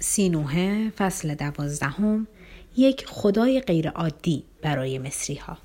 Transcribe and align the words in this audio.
سینوه 0.00 0.90
فصل 0.90 1.34
دوازدهم 1.34 2.26
یک 2.76 3.06
خدای 3.06 3.60
غیرعادی 3.60 4.44
برای 4.62 4.98
مصری 4.98 5.36
ها 5.36 5.58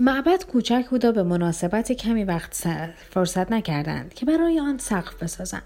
معبد 0.00 0.44
کوچک 0.44 0.86
بود 0.90 1.04
و 1.04 1.12
به 1.12 1.22
مناسبت 1.22 1.92
کمی 1.92 2.24
وقت 2.24 2.68
فرصت 3.10 3.52
نکردند 3.52 4.14
که 4.14 4.26
برای 4.26 4.60
آن 4.60 4.78
سقف 4.78 5.22
بسازند 5.22 5.62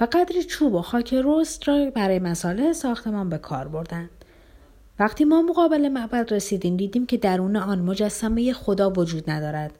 و 0.00 0.04
قدری 0.04 0.44
چوب 0.44 0.74
و 0.74 0.82
خاک 0.82 1.14
رست 1.24 1.68
را 1.68 1.90
برای 1.90 2.18
مساله 2.18 2.72
ساختمان 2.72 3.28
به 3.28 3.38
کار 3.38 3.68
بردند. 3.68 4.19
وقتی 5.00 5.24
ما 5.24 5.42
مقابل 5.42 5.88
معبد 5.88 6.32
رسیدیم 6.32 6.76
دیدیم 6.76 7.06
که 7.06 7.16
درون 7.16 7.56
آن 7.56 7.78
مجسمه 7.78 8.52
خدا 8.52 8.90
وجود 8.90 9.30
ندارد 9.30 9.72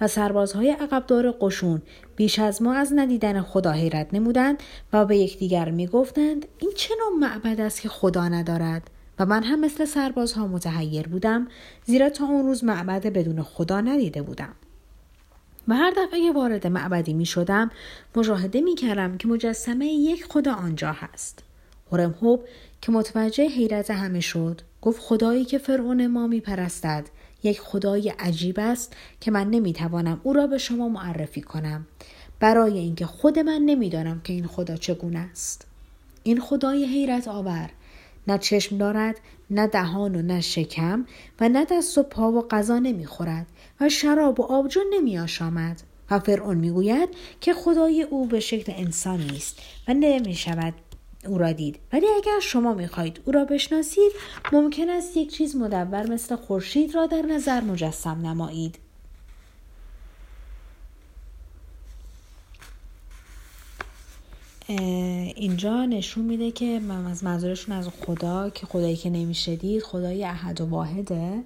و 0.00 0.08
سربازهای 0.08 0.70
عقبدار 0.70 1.30
قشون 1.40 1.82
بیش 2.16 2.38
از 2.38 2.62
ما 2.62 2.74
از 2.74 2.92
ندیدن 2.96 3.40
خدا 3.40 3.72
حیرت 3.72 4.14
نمودند 4.14 4.62
و 4.92 5.04
به 5.04 5.16
یکدیگر 5.16 5.70
می‌گفتند 5.70 6.46
این 6.58 6.72
چه 6.76 6.94
نوع 6.98 7.18
معبد 7.28 7.60
است 7.60 7.80
که 7.80 7.88
خدا 7.88 8.28
ندارد؟ 8.28 8.90
و 9.18 9.26
من 9.26 9.42
هم 9.42 9.60
مثل 9.60 9.84
سربازها 9.84 10.46
متحیر 10.46 11.08
بودم 11.08 11.48
زیرا 11.84 12.10
تا 12.10 12.24
اون 12.24 12.46
روز 12.46 12.64
معبد 12.64 13.06
بدون 13.06 13.42
خدا 13.42 13.80
ندیده 13.80 14.22
بودم. 14.22 14.54
و 15.68 15.74
هر 15.74 15.90
دفعه 15.90 16.32
وارد 16.32 16.66
معبدی 16.66 17.12
می 17.12 17.26
شدم 17.26 17.70
مشاهده 18.16 18.60
می 18.60 18.74
کردم 18.74 19.16
که 19.16 19.28
مجسمه 19.28 19.86
یک 19.86 20.24
خدا 20.24 20.54
آنجا 20.54 20.92
هست. 20.92 21.42
هورم 21.92 22.14
هوب 22.22 22.44
که 22.80 22.92
متوجه 22.92 23.48
حیرت 23.48 23.90
همه 23.90 24.20
شد. 24.20 24.60
گفت 24.82 25.00
خدایی 25.00 25.44
که 25.44 25.58
فرعون 25.58 26.06
ما 26.06 26.26
می 26.26 26.40
پرستد 26.40 27.06
یک 27.42 27.60
خدای 27.60 28.08
عجیب 28.18 28.60
است 28.60 28.96
که 29.20 29.30
من 29.30 29.50
نمی‌توانم 29.50 30.20
او 30.22 30.32
را 30.32 30.46
به 30.46 30.58
شما 30.58 30.88
معرفی 30.88 31.40
کنم. 31.40 31.86
برای 32.40 32.78
اینکه 32.78 33.06
خود 33.06 33.38
من 33.38 33.62
نمی‌دانم 33.62 34.20
که 34.20 34.32
این 34.32 34.46
خدا 34.46 34.76
چگونه 34.76 35.18
است. 35.18 35.66
این 36.22 36.40
خدای 36.40 36.84
حیرت 36.84 37.28
آور. 37.28 37.70
نه 38.28 38.38
چشم 38.38 38.78
دارد 38.78 39.16
نه 39.50 39.66
دهان 39.66 40.16
و 40.16 40.22
نه 40.22 40.40
شکم 40.40 41.06
و 41.40 41.48
نه 41.48 41.64
دست 41.64 41.98
و 41.98 42.02
پا 42.02 42.32
و 42.32 42.48
غذا 42.48 42.78
نمی‌خورد 42.78 43.46
و 43.80 43.88
شراب 43.88 44.40
و 44.40 44.42
آبجو 44.42 44.80
نمی 44.92 45.18
آشامد 45.18 45.82
و 46.10 46.18
فرعون 46.18 46.56
می‌گوید 46.56 47.08
که 47.40 47.54
خدای 47.54 48.02
او 48.02 48.26
به 48.26 48.40
شکل 48.40 48.72
انسانی 48.76 49.36
است 49.36 49.58
و 49.88 49.94
نمی 49.94 50.34
شود 50.34 50.74
او 51.28 51.38
را 51.38 51.52
دید. 51.52 51.78
ولی 51.92 52.06
اگر 52.16 52.40
شما 52.42 52.74
می‌خواهید 52.74 53.20
او 53.24 53.32
را 53.32 53.44
بشناسید 53.44 54.12
ممکن 54.52 54.90
است 54.90 55.16
یک 55.16 55.32
چیز 55.32 55.56
مدور 55.56 56.10
مثل 56.10 56.36
خورشید 56.36 56.94
را 56.94 57.06
در 57.06 57.22
نظر 57.22 57.60
مجسم 57.60 58.26
نمایید. 58.26 58.78
اینجا 65.36 65.84
نشون 65.84 66.24
میده 66.24 66.50
که 66.50 66.80
من 66.80 67.06
از 67.06 67.24
منظورشون 67.24 67.76
از 67.76 67.88
خدا 67.88 68.50
که 68.50 68.66
خدایی 68.66 68.96
که 68.96 69.10
نمی‌شدید 69.10 69.82
خدای 69.82 70.24
احد 70.24 70.60
و 70.60 70.66
واحده. 70.66 71.42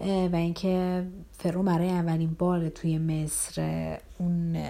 و 0.00 0.36
اینکه 0.36 1.06
فرو 1.38 1.62
برای 1.62 1.88
اولین 1.88 2.36
بار 2.38 2.68
توی 2.68 2.98
مصر 2.98 3.98
اون 4.18 4.66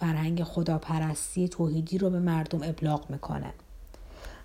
فرهنگ 0.00 0.42
خداپرستی 0.42 1.48
توحیدی 1.48 1.98
رو 1.98 2.10
به 2.10 2.18
مردم 2.18 2.62
ابلاغ 2.62 3.10
می‌کنه. 3.10 3.52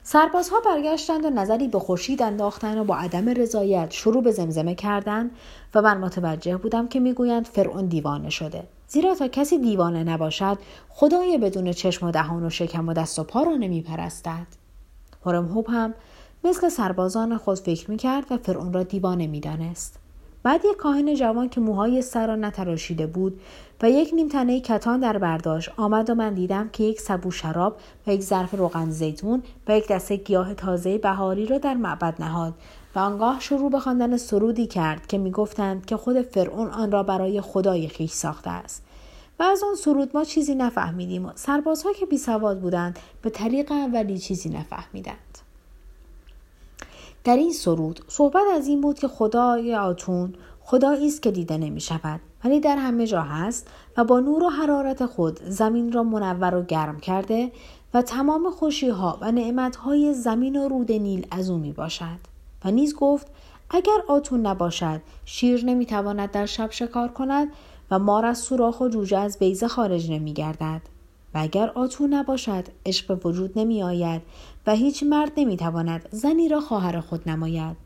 سربازها 0.08 0.60
برگشتند 0.66 1.26
و 1.26 1.30
نظری 1.30 1.68
به 1.68 1.80
خورشید 1.80 2.22
انداختند 2.22 2.78
و 2.78 2.84
با 2.84 2.96
عدم 2.96 3.30
رضایت 3.30 3.92
شروع 3.92 4.24
به 4.24 4.32
زمزمه 4.32 4.76
کردند 4.76 5.32
و 5.76 5.82
من 5.82 5.98
متوجه 5.98 6.58
بودم 6.58 6.88
که 6.88 7.00
می‌گویند 7.00 7.46
فرعون 7.46 7.86
دیوانه 7.86 8.30
شده. 8.30 8.64
زیرا 8.88 9.16
تا 9.16 9.28
کسی 9.28 9.58
دیوانه 9.58 10.04
نباشد 10.04 10.58
خدای 10.90 11.38
بدون 11.38 11.72
چشم 11.72 12.08
و 12.08 12.12
دهان 12.12 12.46
و 12.46 12.50
شکم 12.50 12.90
و 12.90 12.94
دست 12.94 13.20
و 13.20 13.24
پا 13.24 13.44
را 13.44 13.56
نمیپرستد. 13.56 14.48
هرم 15.26 15.46
هوب 15.46 15.68
هم 15.70 15.94
مثل 16.44 16.70
سربازان 16.70 17.38
خود 17.38 17.60
فکر 17.60 17.92
می‌کرد 17.92 18.26
و 18.32 18.38
فرعون 18.38 18.74
را 18.74 18.84
دیوانه 18.84 19.28
می‌دانست. 19.28 20.00
بعد 20.44 20.66
یک 20.66 20.78
کاهن 20.78 21.16
جوان 21.16 21.50
که 21.50 21.62
موهای 21.62 22.02
سر 22.02 22.28
را 22.28 22.36
نتراشیده 22.36 23.08
بود 23.08 23.42
و 23.82 23.90
یک 23.90 24.14
نیم 24.14 24.28
تنه 24.28 24.60
کتان 24.60 25.00
در 25.00 25.18
برداشت. 25.18 25.70
آمد 25.78 26.10
و 26.10 26.16
من 26.16 26.34
دیدم 26.34 26.70
که 26.70 26.84
یک 26.84 27.02
سبو 27.02 27.32
شراب 27.32 27.78
و 28.08 28.14
یک 28.14 28.22
ظرف 28.22 28.54
روغن 28.54 28.90
زیتون 28.90 29.44
و 29.68 29.78
یک 29.78 29.88
دسته 29.88 30.16
گیاه 30.16 30.54
تازه 30.54 30.98
بهاری 30.98 31.46
را 31.46 31.58
در 31.58 31.74
معبد 31.74 32.16
نهاد 32.20 32.54
و 32.96 33.00
آنگاه 33.00 33.40
شروع 33.40 33.72
به 33.72 33.80
خواندن 33.80 34.18
سرودی 34.18 34.68
کرد 34.68 35.08
که 35.08 35.18
می‌گفتند 35.18 35.86
که 35.86 35.98
خود 35.98 36.22
فرعون 36.22 36.68
آن 36.68 36.92
را 36.92 37.04
برای 37.04 37.42
خدای 37.42 37.88
خیش 37.88 38.12
ساخته 38.12 38.50
است. 38.50 38.84
و 39.40 39.44
از 39.44 39.64
آن 39.64 39.76
سرود 39.76 40.12
ما 40.14 40.24
چیزی 40.24 40.56
نفهمیدیم 40.56 41.26
و 41.26 41.32
سربازها 41.36 41.94
که 41.94 42.06
بی 42.06 42.18
سواد 42.18 42.60
بودند 42.60 43.00
به 43.22 43.30
طریق 43.30 43.72
اولی 43.72 44.20
چیزی 44.20 44.50
نفهمیدند. 44.50 45.38
در 47.24 47.38
این 47.38 47.54
سرود 47.54 48.06
صحبت 48.08 48.44
از 48.54 48.68
این 48.68 48.82
بود 48.82 49.00
که 49.00 49.08
خدای 49.08 49.76
آتون 49.76 50.34
خدایی 50.62 51.08
است 51.08 51.22
که 51.22 51.32
دیده 51.32 51.58
نمی 51.58 51.82
شود 51.82 52.20
ولی 52.46 52.60
در 52.60 52.78
همه 52.78 53.08
جا 53.08 53.22
هست 53.22 53.68
و 53.98 54.04
با 54.04 54.20
نور 54.20 54.44
و 54.44 54.50
حرارت 54.50 55.06
خود 55.06 55.40
زمین 55.48 55.92
را 55.92 56.04
منور 56.04 56.56
و 56.56 56.64
گرم 56.64 57.00
کرده 57.00 57.52
و 57.94 58.02
تمام 58.02 58.50
خوشی 58.50 58.90
ها 58.90 59.18
و 59.22 59.32
نعمت 59.32 59.76
های 59.76 60.14
زمین 60.14 60.56
و 60.56 60.68
رود 60.68 60.92
نیل 60.92 61.28
از 61.32 61.50
او 61.50 61.58
می 61.58 61.72
باشد 61.72 62.20
و 62.66 62.72
نیز 62.72 62.96
گفت 62.96 63.28
اگر 63.70 63.98
آتون 64.08 64.46
نباشد 64.46 65.02
شیر 65.26 65.66
نمی 65.66 65.86
تواند 65.86 66.32
در 66.32 66.46
شب 66.46 66.72
شکار 66.72 67.08
کند 67.08 67.48
و 67.92 68.00
مار 68.00 68.26
از 68.26 68.38
سوراخ 68.38 68.82
و 68.82 68.88
جوجه 68.88 69.18
از 69.18 69.40
بیزه 69.40 69.68
خارج 69.68 70.12
نمی 70.12 70.34
گردد 70.34 70.82
و 71.34 71.38
اگر 71.38 71.70
آتو 71.70 72.08
نباشد 72.08 72.66
عشق 72.86 73.08
به 73.08 73.30
وجود 73.30 73.60
نمی 73.60 73.84
آید 73.84 74.22
و 74.68 74.72
هیچ 74.72 75.04
مرد 75.04 75.32
نمی 75.38 75.58
تواند 75.58 76.10
زنی 76.12 76.50
را 76.50 76.60
خواهر 76.60 77.00
خود 77.00 77.30
نماید 77.30 77.78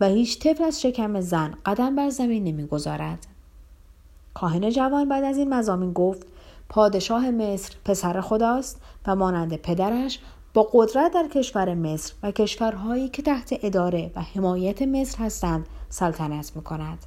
و 0.00 0.06
هیچ 0.06 0.38
طفل 0.38 0.64
از 0.64 0.82
شکم 0.82 1.20
زن 1.20 1.54
قدم 1.66 1.96
بر 1.96 2.10
زمین 2.10 2.44
نمی‌گذارد. 2.44 3.35
کاهن 4.36 4.70
جوان 4.70 5.08
بعد 5.08 5.24
از 5.24 5.38
این 5.38 5.54
مزامین 5.54 5.92
گفت 5.92 6.26
پادشاه 6.68 7.30
مصر 7.30 7.74
پسر 7.84 8.20
خداست 8.20 8.80
و 9.06 9.16
مانند 9.16 9.56
پدرش 9.56 10.18
با 10.54 10.68
قدرت 10.72 11.12
در 11.12 11.28
کشور 11.28 11.74
مصر 11.74 12.12
و 12.22 12.30
کشورهایی 12.30 13.08
که 13.08 13.22
تحت 13.22 13.58
اداره 13.62 14.10
و 14.16 14.20
حمایت 14.20 14.82
مصر 14.82 15.24
هستند 15.24 15.66
سلطنت 15.88 16.52
می 16.56 16.62
کند. 16.62 16.98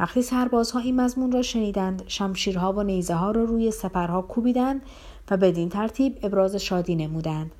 وقتی 0.00 0.22
سربازها 0.22 0.80
این 0.80 1.00
مضمون 1.00 1.32
را 1.32 1.42
شنیدند 1.42 2.02
شمشیرها 2.06 2.72
و 2.72 2.82
نیزه 2.82 3.14
ها 3.14 3.30
را 3.30 3.44
روی 3.44 3.70
سپرها 3.70 4.22
کوبیدند 4.22 4.82
و 5.30 5.36
بدین 5.36 5.68
ترتیب 5.68 6.18
ابراز 6.22 6.56
شادی 6.56 6.96
نمودند. 6.96 7.50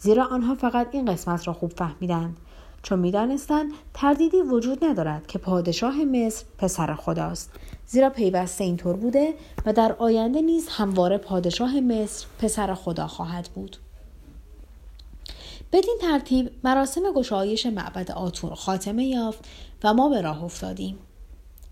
زیرا 0.00 0.24
آنها 0.24 0.54
فقط 0.54 0.88
این 0.92 1.12
قسمت 1.12 1.46
را 1.46 1.52
خوب 1.52 1.72
فهمیدند. 1.72 2.36
چون 2.82 2.98
می‌دانستند 2.98 3.72
تردیدی 3.94 4.42
وجود 4.42 4.84
ندارد 4.84 5.26
که 5.26 5.38
پادشاه 5.38 6.04
مصر 6.04 6.44
پسر 6.58 6.94
خداست. 6.94 7.50
زیرا 7.86 8.10
پیوسته 8.10 8.64
اینطور 8.64 8.96
بوده 8.96 9.34
و 9.66 9.72
در 9.72 9.92
آینده 9.92 10.40
نیز 10.40 10.68
همواره 10.68 11.18
پادشاه 11.18 11.80
مصر 11.80 12.26
پسر 12.38 12.74
خدا 12.74 13.06
خواهد 13.06 13.48
بود 13.54 13.76
بدین 15.72 15.98
ترتیب 16.00 16.50
مراسم 16.64 17.12
گشایش 17.12 17.66
معبد 17.66 18.10
آتون 18.10 18.54
خاتمه 18.54 19.04
یافت 19.04 19.44
و 19.84 19.94
ما 19.94 20.08
به 20.08 20.20
راه 20.20 20.44
افتادیم 20.44 20.98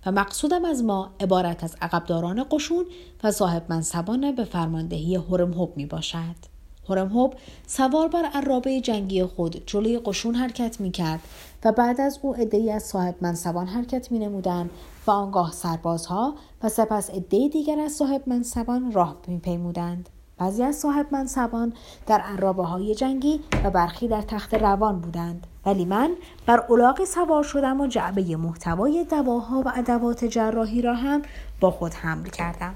و 0.06 0.12
مقصودم 0.12 0.65
از 0.65 0.84
ما 0.84 1.11
عبارت 1.21 1.65
از 1.65 1.77
عقبداران 1.81 2.47
قشون 2.50 2.87
و 3.25 3.31
صاحب 3.31 3.67
منصبان 3.69 4.33
به 4.33 4.44
فرماندهی 4.44 5.17
هرم 5.17 5.53
هوب 5.53 5.77
می 5.77 5.87
باشد. 5.87 6.53
هورم 6.89 7.09
هوب 7.09 7.34
سوار 7.67 8.09
بر 8.09 8.25
عرابه 8.34 8.81
جنگی 8.81 9.25
خود 9.25 9.62
جلوی 9.67 9.99
قشون 9.99 10.34
حرکت 10.34 10.81
می 10.81 10.91
کرد 10.91 11.21
و 11.65 11.73
بعد 11.73 12.00
از 12.00 12.19
او 12.23 12.34
عدهای 12.34 12.71
از 12.71 12.83
صاحب 12.83 13.15
منصبان 13.21 13.67
حرکت 13.67 14.12
می 14.12 14.19
نمودن 14.19 14.71
و 15.06 15.10
آنگاه 15.10 15.52
سربازها 15.52 16.34
و 16.62 16.68
سپس 16.68 17.10
عده 17.10 17.48
دیگر 17.48 17.80
از 17.80 17.92
صاحب 17.92 18.22
منصبان 18.26 18.92
راه 18.92 19.16
می 19.26 19.38
پیمودند. 19.38 20.08
بعضی 20.38 20.62
از 20.62 20.76
صاحب 20.76 21.06
منصبان 21.12 21.72
در 22.06 22.20
عرابه 22.20 22.62
های 22.62 22.94
جنگی 22.94 23.40
و 23.64 23.70
برخی 23.70 24.08
در 24.08 24.22
تخت 24.22 24.54
روان 24.54 25.00
بودند 25.00 25.46
ولی 25.66 25.84
من 25.84 26.10
بر 26.46 26.64
اولاغی 26.69 27.06
سوار 27.06 27.43
شدم 27.43 27.81
و 27.81 27.87
جعبه 27.87 28.37
محتوای 28.37 29.04
دواها 29.10 29.62
و 29.66 29.72
ادوات 29.76 30.25
جراحی 30.25 30.82
را 30.82 30.94
هم 30.94 31.22
با 31.60 31.70
خود 31.70 31.94
حمل 31.94 32.28
کردم 32.28 32.75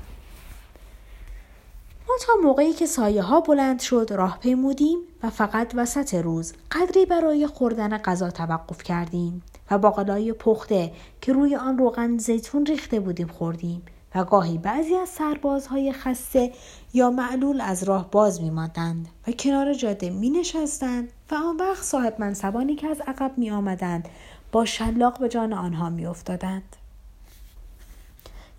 ما 2.08 2.14
تا 2.26 2.32
موقعی 2.42 2.72
که 2.72 2.86
سایه 2.86 3.22
ها 3.22 3.40
بلند 3.40 3.80
شد 3.80 4.08
راه 4.10 4.38
پیمودیم 4.38 4.98
و 5.22 5.30
فقط 5.30 5.72
وسط 5.74 6.14
روز 6.14 6.52
قدری 6.72 7.06
برای 7.06 7.46
خوردن 7.46 7.98
غذا 7.98 8.30
توقف 8.30 8.82
کردیم 8.82 9.42
و 9.70 9.78
باقلای 9.78 10.32
پخته 10.32 10.92
که 11.20 11.32
روی 11.32 11.56
آن 11.56 11.78
روغن 11.78 12.18
زیتون 12.18 12.66
ریخته 12.66 13.00
بودیم 13.00 13.26
خوردیم 13.26 13.82
و 14.14 14.24
گاهی 14.24 14.58
بعضی 14.58 14.94
از 14.94 15.08
سربازهای 15.08 15.92
خسته 15.92 16.52
یا 16.94 17.10
معلول 17.10 17.60
از 17.60 17.82
راه 17.82 18.10
باز 18.10 18.42
می 18.42 18.50
ماندند 18.50 19.08
و 19.28 19.32
کنار 19.32 19.74
جاده 19.74 20.10
می 20.10 20.30
نشستند 20.30 21.12
و 21.30 21.34
آن 21.34 21.56
وقت 21.56 21.82
صاحب 21.82 22.16
منصبانی 22.18 22.74
که 22.76 22.86
از 22.86 23.00
عقب 23.06 23.32
می 23.36 23.50
آمدند 23.50 24.08
با 24.52 24.64
شلاق 24.64 25.18
به 25.18 25.28
جان 25.28 25.52
آنها 25.52 25.90
می 25.90 26.06
افتادند. 26.06 26.76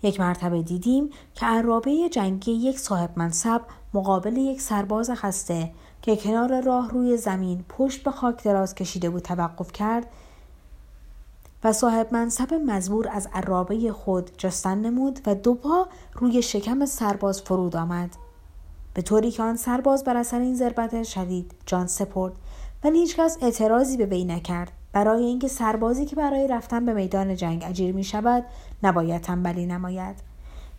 یک 0.02 0.20
مرتبه 0.20 0.62
دیدیم 0.62 1.10
که 1.34 1.46
عرابه 1.46 2.08
جنگی 2.08 2.52
یک 2.52 2.78
صاحب 2.78 3.10
منصب 3.16 3.60
مقابل 3.94 4.36
یک 4.36 4.60
سرباز 4.60 5.10
خسته 5.10 5.72
که 6.02 6.16
کنار 6.16 6.60
راه 6.60 6.90
روی 6.90 7.16
زمین 7.16 7.64
پشت 7.68 8.04
به 8.04 8.10
خاک 8.10 8.44
دراز 8.44 8.74
کشیده 8.74 9.10
بود 9.10 9.22
توقف 9.22 9.72
کرد 9.72 10.06
و 11.64 11.72
صاحب 11.72 12.08
منصب 12.12 12.54
مزبور 12.54 13.08
از 13.08 13.28
عرابه 13.34 13.92
خود 13.92 14.30
جستن 14.38 14.78
نمود 14.78 15.20
و 15.26 15.34
دو 15.34 15.54
پا 15.54 15.88
روی 16.14 16.42
شکم 16.42 16.86
سرباز 16.86 17.42
فرود 17.42 17.76
آمد. 17.76 18.10
به 18.94 19.02
طوری 19.02 19.30
که 19.30 19.42
آن 19.42 19.56
سرباز 19.56 20.04
بر 20.04 20.16
اثر 20.16 20.40
این 20.40 20.54
ضربت 20.54 21.02
شدید 21.02 21.54
جان 21.66 21.86
سپرد 21.86 22.32
ولی 22.84 22.98
هیچکس 22.98 23.38
اعتراضی 23.42 23.96
به 23.96 24.06
وی 24.06 24.24
نکرد. 24.24 24.72
برای 24.92 25.24
اینکه 25.24 25.48
سربازی 25.48 26.06
که 26.06 26.16
برای 26.16 26.48
رفتن 26.48 26.84
به 26.84 26.92
میدان 26.92 27.36
جنگ 27.36 27.64
اجیر 27.66 27.94
می 27.94 28.04
شود 28.04 28.44
نباید 28.82 29.22
تنبلی 29.22 29.66
نماید. 29.66 30.16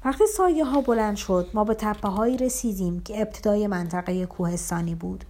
وقتی 0.06 0.24
سایه 0.38 0.66
ها 0.66 0.82
بلند 0.82 1.16
شد 1.16 1.50
ما 1.54 1.64
به 1.64 1.74
تپه 1.74 2.08
هایی 2.08 2.38
رسیدیم 2.38 3.00
که 3.00 3.22
ابتدای 3.22 3.68
منطقه 3.68 4.26
کوهستانی 4.26 4.96
بود 4.96 5.26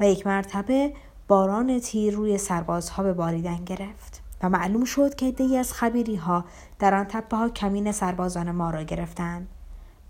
و 0.00 0.06
یک 0.08 0.26
مرتبه 0.26 0.92
باران 1.28 1.80
تیر 1.80 2.14
روی 2.14 2.38
سربازها 2.38 3.02
به 3.02 3.12
باریدن 3.12 3.64
گرفت 3.64 4.22
و 4.42 4.48
معلوم 4.48 4.84
شد 4.84 5.14
که 5.14 5.26
عدهای 5.26 5.56
از 5.58 5.72
خبیری 5.72 6.16
ها 6.16 6.44
در 6.78 6.94
آن 6.94 7.04
تپه 7.04 7.36
ها 7.36 7.48
کمین 7.48 7.92
سربازان 7.92 8.50
ما 8.50 8.70
را 8.70 8.82
گرفتند. 8.82 9.48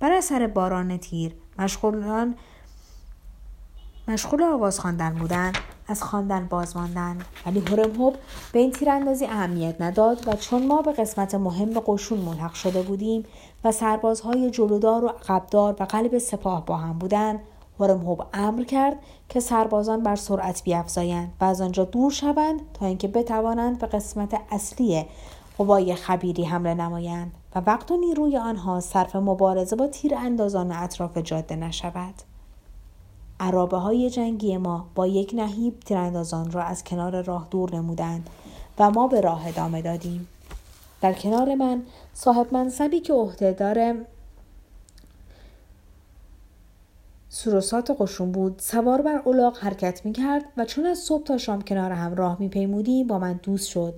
بر 0.00 0.12
اثر 0.12 0.46
باران 0.46 0.96
تیر 0.96 1.34
مشغولان 1.58 2.34
مشغول 4.08 4.42
آواز 4.42 4.80
خواندن 4.80 5.14
بودند 5.14 5.58
از 5.88 6.02
خواندن 6.02 6.46
باز 6.46 6.76
ماندند 6.76 7.24
ولی 7.46 7.60
هرمهوب 7.60 8.16
به 8.52 8.58
این 8.58 8.70
تیراندازی 8.70 9.26
اهمیت 9.26 9.80
نداد 9.80 10.28
و 10.28 10.32
چون 10.36 10.66
ما 10.66 10.82
به 10.82 10.92
قسمت 10.92 11.34
مهم 11.34 11.80
قشون 11.86 12.18
ملحق 12.18 12.54
شده 12.54 12.82
بودیم 12.82 13.24
و 13.64 13.72
سربازهای 13.72 14.50
جلودار 14.50 15.04
و 15.04 15.08
عقبدار 15.08 15.76
و 15.80 15.84
قلب 15.84 16.18
سپاه 16.18 16.66
با 16.66 16.76
هم 16.76 16.98
بودند 16.98 17.40
هرمهوب 17.80 18.22
امر 18.32 18.64
کرد 18.64 18.96
که 19.28 19.40
سربازان 19.40 20.02
بر 20.02 20.16
سرعت 20.16 20.62
بیافزایند 20.64 21.32
و 21.40 21.44
از 21.44 21.60
آنجا 21.60 21.84
دور 21.84 22.10
شوند 22.10 22.60
تا 22.74 22.86
اینکه 22.86 23.08
بتوانند 23.08 23.78
به 23.78 23.86
قسمت 23.86 24.40
اصلی 24.50 25.06
قوای 25.58 25.94
خبیری 25.94 26.44
حمله 26.44 26.74
نمایند 26.74 27.32
و 27.54 27.60
وقت 27.66 27.90
و 27.90 27.96
نیروی 27.96 28.36
آنها 28.36 28.80
صرف 28.80 29.16
مبارزه 29.16 29.76
با 29.76 29.86
تیر 29.86 30.14
اندازان 30.14 30.72
اطراف 30.72 31.18
جاده 31.18 31.56
نشود. 31.56 32.14
عرابه 33.42 33.76
های 33.76 34.10
جنگی 34.10 34.56
ما 34.56 34.86
با 34.94 35.06
یک 35.06 35.32
نهیب 35.34 35.80
تیراندازان 35.80 36.50
را 36.50 36.62
از 36.62 36.84
کنار 36.84 37.22
راه 37.22 37.48
دور 37.50 37.74
نمودند 37.74 38.30
و 38.78 38.90
ما 38.90 39.08
به 39.08 39.20
راه 39.20 39.48
ادامه 39.48 39.82
دادیم. 39.82 40.28
در 41.00 41.12
کنار 41.12 41.54
من 41.54 41.82
صاحب 42.14 42.54
منصبی 42.54 43.00
که 43.00 43.12
عهدهدار 43.12 43.94
سروسات 47.28 47.96
قشون 47.98 48.32
بود 48.32 48.58
سوار 48.58 49.02
بر 49.02 49.22
اولاغ 49.24 49.58
حرکت 49.58 50.06
می 50.06 50.12
کرد 50.12 50.44
و 50.56 50.64
چون 50.64 50.86
از 50.86 50.98
صبح 50.98 51.24
تا 51.24 51.38
شام 51.38 51.62
کنار 51.62 51.92
هم 51.92 52.14
راه 52.14 52.36
می 52.40 52.48
پیمودیم 52.48 53.06
با 53.06 53.18
من 53.18 53.40
دوست 53.42 53.68
شد 53.68 53.94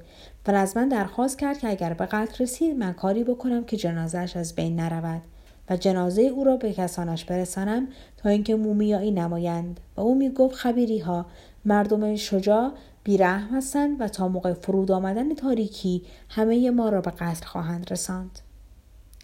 و 0.46 0.50
از 0.50 0.76
من 0.76 0.88
درخواست 0.88 1.38
کرد 1.38 1.58
که 1.58 1.68
اگر 1.68 1.94
به 1.94 2.06
قتل 2.06 2.44
رسید 2.44 2.76
من 2.78 2.92
کاری 2.92 3.24
بکنم 3.24 3.64
که 3.64 3.76
جنازش 3.76 4.36
از 4.36 4.54
بین 4.54 4.80
نرود. 4.80 5.22
و 5.70 5.76
جنازه 5.76 6.22
او 6.22 6.44
را 6.44 6.56
به 6.56 6.72
کسانش 6.72 7.24
برسانم 7.24 7.88
تا 8.16 8.28
اینکه 8.28 8.54
مومیایی 8.54 9.10
نمایند. 9.10 9.80
و 9.96 10.00
او 10.00 10.14
می 10.14 10.30
گفت 10.30 10.54
خبیری 10.54 10.98
ها 10.98 11.26
مردم 11.64 12.16
شجاع 12.16 12.72
بیرحم 13.04 13.56
هستند 13.56 14.00
و 14.00 14.08
تا 14.08 14.28
موقع 14.28 14.52
فرود 14.52 14.90
آمدن 14.90 15.34
تاریکی 15.34 16.02
همه 16.28 16.70
ما 16.70 16.88
را 16.88 17.00
به 17.00 17.10
قتل 17.10 17.46
خواهند 17.46 17.92
رساند. 17.92 18.38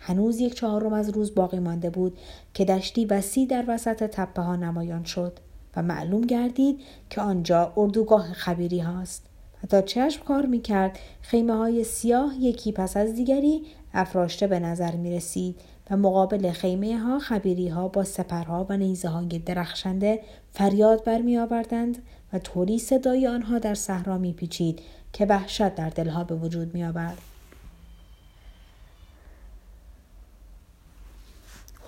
هنوز 0.00 0.40
یک 0.40 0.54
چهارم 0.54 0.92
از 0.92 1.10
روز 1.10 1.34
باقی 1.34 1.58
مانده 1.58 1.90
بود 1.90 2.19
که 2.54 2.64
دشتی 2.64 3.04
وسیع 3.04 3.46
در 3.46 3.64
وسط 3.69 4.02
تپه 4.04 4.42
ها 4.42 4.56
نمایان 4.56 5.04
شد 5.04 5.38
و 5.76 5.82
معلوم 5.82 6.20
گردید 6.20 6.81
که 7.10 7.20
آنجا 7.20 7.72
اردوگاه 7.76 8.32
خبیری 8.32 8.81
هاست. 8.81 9.26
و 9.64 9.66
تا 9.66 9.82
چشم 9.82 10.25
کار 10.25 10.46
می 10.46 10.60
کرد 10.60 10.98
خیمه 11.22 11.54
های 11.54 11.84
سیاه 11.84 12.34
یکی 12.40 12.72
پس 12.72 12.96
از 12.96 13.14
دیگری 13.14 13.62
افراشته 13.94 14.46
به 14.46 14.58
نظر 14.58 14.96
می 14.96 15.16
رسید 15.16 15.60
و 15.90 15.96
مقابل 15.96 16.52
خیمه 16.52 16.98
ها 16.98 17.19
خبیری 17.19 17.69
ها 17.69 17.88
با 17.88 18.04
سپرها 18.04 18.66
و 18.69 18.76
نیزه 18.76 19.08
های 19.08 19.38
درخشنده 19.38 20.20
فریاد 20.52 21.04
برمی 21.04 21.38
آوردند 21.38 22.02
و 22.32 22.38
طوری 22.38 22.78
صدای 22.78 23.26
آنها 23.26 23.58
در 23.58 23.75
صحرا 23.75 24.19
می 24.19 24.32
پیچید 24.32 24.81
که 25.12 25.26
وحشت 25.26 25.75
در 25.75 25.88
دلها 25.88 26.25
به 26.25 26.34
وجود 26.34 26.75
می 26.75 26.84
آورد. 26.84 27.19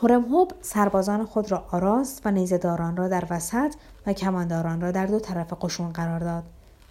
هورمهوب 0.03 0.53
سربازان 0.61 1.25
خود 1.25 1.53
را 1.53 1.65
آراست 1.71 2.23
و 2.25 2.31
نیزهداران 2.31 2.97
را 2.97 3.09
در 3.09 3.25
وسط 3.31 3.75
و 4.07 4.13
کمانداران 4.13 4.81
را 4.81 4.91
در 4.91 5.07
دو 5.07 5.21
طرف 5.21 5.53
قشون 5.61 5.93
قرار 5.93 6.21
داد 6.21 6.45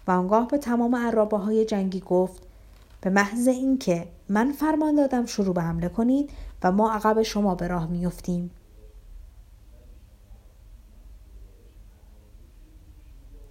و 0.06 0.10
آنگاه 0.10 0.48
به 0.48 0.58
تمام 0.58 0.96
عرابه 0.96 1.36
های 1.36 1.64
جنگی 1.64 2.00
گفت 2.00 2.42
به 3.00 3.10
محض 3.10 3.48
اینکه 3.48 4.06
من 4.28 4.52
فرمان 4.52 4.94
دادم 4.94 5.26
شروع 5.26 5.54
به 5.54 5.62
حمله 5.62 5.88
کنید 5.88 6.30
و 6.64 6.72
ما 6.72 6.92
عقب 6.92 7.22
شما 7.22 7.54
به 7.54 7.68
راه 7.68 7.86
میافتیم. 7.86 8.50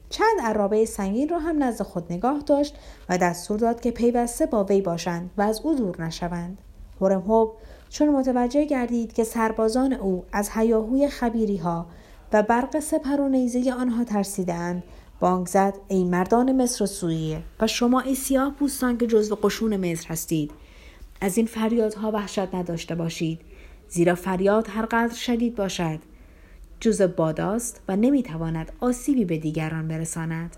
چند 0.10 0.42
عرابه 0.44 0.86
سنگین 0.86 1.30
را 1.30 1.40
هم 1.40 1.64
نزد 1.64 1.84
خود 1.84 2.14
نگاه 2.14 2.40
داشت 2.40 2.76
و 3.10 3.18
دستور 3.18 3.60
داد 3.60 3.82
که 3.82 3.92
پیوسته 3.92 4.46
با 4.46 4.64
وی 4.64 4.82
باشند 4.82 5.30
و 5.38 5.42
از 5.42 5.62
او 5.64 5.76
دور 5.76 6.02
نشوند. 6.02 6.58
هورمهوب 7.02 7.54
چون 7.90 8.10
متوجه 8.10 8.66
گردید 8.66 9.14
که 9.14 9.24
سربازان 9.24 9.94
او 9.94 10.26
از 10.32 10.50
هیاهوی 10.54 11.08
خبیری 11.08 11.58
ها 11.58 11.86
و 12.34 12.44
برق 12.44 12.80
سپر 12.80 13.22
و 13.22 13.30
نیزه 13.30 13.74
آنها 13.74 14.04
ترسیدند 14.04 14.84
بانگ 15.20 15.48
زد 15.48 15.74
ای 15.88 16.04
مردان 16.04 16.62
مصر 16.62 16.84
و 16.84 16.88
سوریه 16.88 17.44
و 17.60 17.68
شما 17.68 18.00
ای 18.00 18.16
سیاه 18.16 18.54
پوستان 18.54 18.98
که 18.98 19.08
جزو 19.08 19.36
قشون 19.36 19.92
مصر 19.92 20.08
هستید 20.08 20.52
از 21.22 21.38
این 21.38 21.46
فریادها 21.46 22.12
وحشت 22.12 22.56
نداشته 22.56 22.96
باشید 22.96 23.40
زیرا 23.88 24.16
فریاد 24.16 24.68
هر 24.70 24.86
قدر 24.86 25.16
شدید 25.16 25.56
باشد. 25.56 26.00
جز 26.80 27.02
باداست 27.02 27.82
و 27.88 27.96
نمی‌تواند 27.96 28.72
آسیبی 28.80 29.26
به 29.26 29.38
دیگران 29.38 29.88
برساند. 29.88 30.58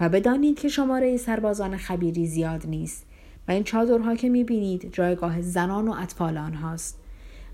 و 0.00 0.08
بدانید 0.08 0.58
که 0.58 0.68
شماره 0.68 1.16
سربازان 1.16 1.76
خبیری 1.76 2.26
زیاد 2.26 2.66
نیست 2.66 3.06
و 3.48 3.52
این 3.52 3.64
چادرها 3.64 4.14
که 4.14 4.28
می‌بینید 4.28 4.92
جایگاه 4.92 5.42
زنان 5.42 5.88
و 5.88 5.94
اطفال 5.98 6.38
آنهاست. 6.38 6.98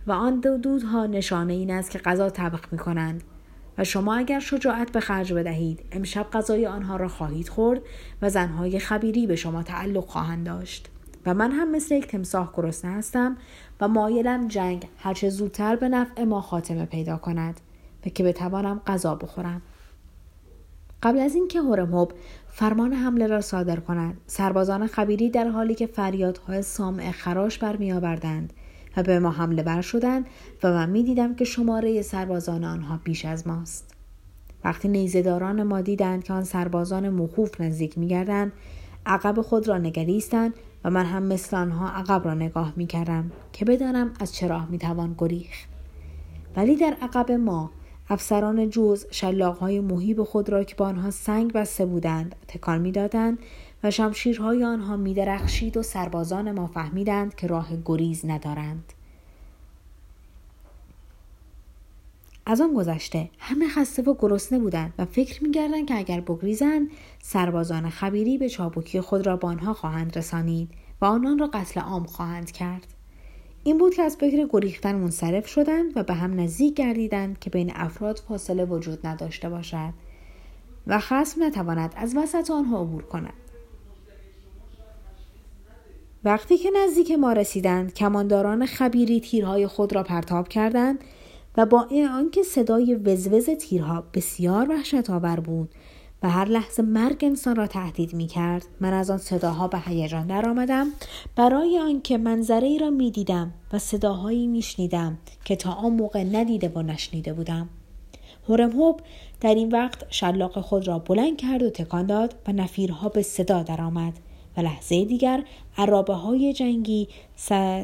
و 0.06 0.12
آن 0.12 0.40
دو 0.40 0.56
دودها 0.56 1.06
نشانه 1.06 1.52
این 1.52 1.70
است 1.70 1.90
که 1.90 1.98
غذا 1.98 2.30
طبخ 2.30 2.72
می 2.72 2.78
کنند 2.78 3.24
و 3.78 3.84
شما 3.84 4.14
اگر 4.14 4.40
شجاعت 4.40 4.92
به 4.92 5.00
خرج 5.00 5.32
بدهید 5.32 5.80
امشب 5.92 6.26
غذای 6.32 6.66
آنها 6.66 6.96
را 6.96 7.08
خواهید 7.08 7.48
خورد 7.48 7.80
و 8.22 8.30
زنهای 8.30 8.78
خبیری 8.78 9.26
به 9.26 9.36
شما 9.36 9.62
تعلق 9.62 10.06
خواهند 10.06 10.46
داشت. 10.46 10.88
و 11.26 11.34
من 11.34 11.52
هم 11.52 11.70
مثل 11.70 11.94
یک 11.94 12.06
تمساح 12.06 12.50
گرسنه 12.56 12.90
هستم 12.90 13.36
و 13.80 13.88
مایلم 13.88 14.48
جنگ 14.48 14.88
هرچه 14.98 15.30
زودتر 15.30 15.76
به 15.76 15.88
نفع 15.88 16.24
ما 16.24 16.40
خاتمه 16.40 16.84
پیدا 16.84 17.16
کند 17.16 17.60
و 18.06 18.08
که 18.08 18.24
بتوانم 18.24 18.80
غذا 18.86 19.14
بخورم. 19.14 19.62
قبل 21.02 21.18
از 21.18 21.34
اینکه 21.34 21.60
هورمهوب 21.60 22.12
فرمان 22.48 22.92
حمله 22.92 23.26
را 23.26 23.40
صادر 23.40 23.80
کند 23.80 24.16
سربازان 24.26 24.86
خبیری 24.86 25.30
در 25.30 25.48
حالی 25.48 25.74
که 25.74 25.86
فریادهای 25.86 26.62
سامع 26.62 27.10
خراش 27.10 27.58
برمیآوردند 27.58 28.52
و 28.96 29.02
به 29.02 29.18
ما 29.18 29.30
حمله 29.30 29.62
بر 29.62 29.80
شدند 29.80 30.26
و 30.62 30.72
من 30.72 30.90
می‌دیدم 30.90 31.34
که 31.34 31.44
شماره 31.44 32.02
سربازان 32.02 32.64
آنها 32.64 33.00
بیش 33.04 33.24
از 33.24 33.46
ماست. 33.46 33.94
وقتی 34.64 34.88
نیزهداران 34.88 35.62
ما 35.62 35.80
دیدند 35.80 36.24
که 36.24 36.32
آن 36.32 36.44
سربازان 36.44 37.08
مخوف 37.08 37.60
نزدیک 37.60 37.98
میگردند 37.98 38.52
عقب 39.06 39.42
خود 39.42 39.68
را 39.68 39.78
نگریستند 39.78 40.54
و 40.84 40.90
من 40.90 41.04
هم 41.04 41.22
مثل 41.22 41.56
آنها 41.56 41.88
عقب 41.88 42.24
را 42.24 42.34
نگاه 42.34 42.72
می‌کردم 42.76 43.32
که 43.52 43.64
بدانم 43.64 44.10
از 44.20 44.34
چه 44.34 44.46
راه 44.46 44.68
می‌توان 44.70 45.14
گریخت. 45.18 45.68
ولی 46.56 46.76
در 46.76 46.96
عقب 47.02 47.32
ما 47.32 47.70
افسران 48.08 48.70
جوز 48.70 49.06
شلاقهای 49.10 49.80
محیب 49.80 50.22
خود 50.22 50.50
را 50.50 50.64
که 50.64 50.74
با 50.74 50.86
آنها 50.86 51.10
سنگ 51.10 51.52
بسته 51.52 51.86
بودند 51.86 52.36
تکان 52.48 52.80
می‌دادند 52.80 53.38
و 53.82 53.90
شمشیرهای 53.90 54.64
آنها 54.64 54.96
میدرخشید 54.96 55.76
و 55.76 55.82
سربازان 55.82 56.52
ما 56.52 56.66
فهمیدند 56.66 57.34
که 57.34 57.46
راه 57.46 57.68
گریز 57.84 58.26
ندارند. 58.26 58.92
از 62.50 62.60
آن 62.60 62.74
گذشته 62.74 63.30
همه 63.38 63.68
خسته 63.68 64.02
و 64.02 64.14
گرسنه 64.18 64.58
بودند 64.58 64.92
و 64.98 65.04
فکر 65.04 65.44
می‌کردند 65.44 65.86
که 65.86 65.98
اگر 65.98 66.20
بگریزند 66.20 66.88
سربازان 67.22 67.90
خبیری 67.90 68.38
به 68.38 68.48
چابکی 68.48 69.00
خود 69.00 69.26
را 69.26 69.36
با 69.36 69.48
آنها 69.48 69.74
خواهند 69.74 70.18
رسانید 70.18 70.70
و 71.00 71.04
آنان 71.04 71.38
را 71.38 71.46
قتل 71.46 71.80
عام 71.80 72.04
خواهند 72.04 72.50
کرد. 72.50 72.86
این 73.64 73.78
بود 73.78 73.94
که 73.94 74.02
از 74.02 74.16
فکر 74.16 74.48
گریختن 74.50 74.94
منصرف 74.94 75.46
شدند 75.46 75.96
و 75.96 76.02
به 76.02 76.14
هم 76.14 76.40
نزدیک 76.40 76.74
گردیدند 76.74 77.38
که 77.38 77.50
بین 77.50 77.72
افراد 77.74 78.22
فاصله 78.28 78.64
وجود 78.64 79.06
نداشته 79.06 79.48
باشد 79.48 79.92
و 80.86 80.98
خصم 80.98 81.44
نتواند 81.44 81.94
از 81.96 82.16
وسط 82.16 82.50
آنها 82.50 82.80
عبور 82.80 83.02
کند. 83.02 83.32
وقتی 86.24 86.58
که 86.58 86.70
نزدیک 86.84 87.10
ما 87.12 87.32
رسیدند 87.32 87.94
کمانداران 87.94 88.66
خبیری 88.66 89.20
تیرهای 89.20 89.66
خود 89.66 89.94
را 89.94 90.02
پرتاب 90.02 90.48
کردند 90.48 91.04
و 91.58 91.66
با 91.66 91.86
این 91.90 92.08
آنکه 92.08 92.42
صدای 92.42 92.94
وزوز 92.94 93.50
تیرها 93.50 94.04
بسیار 94.14 94.70
وحشت 94.70 95.10
آور 95.10 95.40
بود 95.40 95.70
و 96.22 96.30
هر 96.30 96.44
لحظه 96.44 96.82
مرگ 96.82 97.24
انسان 97.24 97.56
را 97.56 97.66
تهدید 97.66 98.14
می 98.14 98.26
کرد 98.26 98.66
من 98.80 98.92
از 98.92 99.10
آن 99.10 99.18
صداها 99.18 99.68
به 99.68 99.78
هیجان 99.78 100.26
درآمدم. 100.26 100.86
برای 101.36 101.78
آنکه 101.78 102.18
منظره 102.18 102.66
ای 102.66 102.78
را 102.78 102.90
می 102.90 103.10
دیدم 103.10 103.54
و 103.72 103.78
صداهایی 103.78 104.46
می 104.46 104.62
شنیدم 104.62 105.18
که 105.44 105.56
تا 105.56 105.72
آن 105.72 105.92
موقع 105.92 106.24
ندیده 106.24 106.68
و 106.68 106.82
نشنیده 106.82 107.32
بودم. 107.32 107.68
هورمهوب 108.48 109.00
در 109.40 109.54
این 109.54 109.72
وقت 109.72 110.04
شلاق 110.10 110.60
خود 110.60 110.88
را 110.88 110.98
بلند 110.98 111.36
کرد 111.36 111.62
و 111.62 111.70
تکان 111.70 112.06
داد 112.06 112.34
و 112.48 112.52
نفیرها 112.52 113.08
به 113.08 113.22
صدا 113.22 113.62
درآمد 113.62 114.12
و 114.56 114.60
لحظه 114.60 115.04
دیگر 115.04 115.44
عرابه 115.78 116.14
های 116.14 116.52
جنگی 116.52 117.08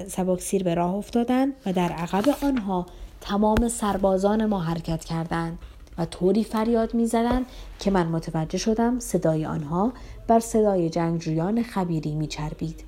سبکسیر 0.06 0.62
به 0.62 0.74
راه 0.74 0.94
افتادند 0.94 1.52
و 1.66 1.72
در 1.72 1.92
عقب 1.92 2.34
آنها 2.42 2.86
تمام 3.24 3.68
سربازان 3.68 4.46
ما 4.46 4.60
حرکت 4.60 5.04
کردند 5.04 5.58
و 5.98 6.04
طوری 6.04 6.44
فریاد 6.44 6.94
می‌زدند 6.94 7.46
که 7.78 7.90
من 7.90 8.06
متوجه 8.06 8.58
شدم 8.58 8.98
صدای 8.98 9.46
آنها 9.46 9.92
بر 10.28 10.40
صدای 10.40 10.90
جنگجویان 10.90 11.62
خبیری 11.62 12.14
میچربید. 12.14 12.84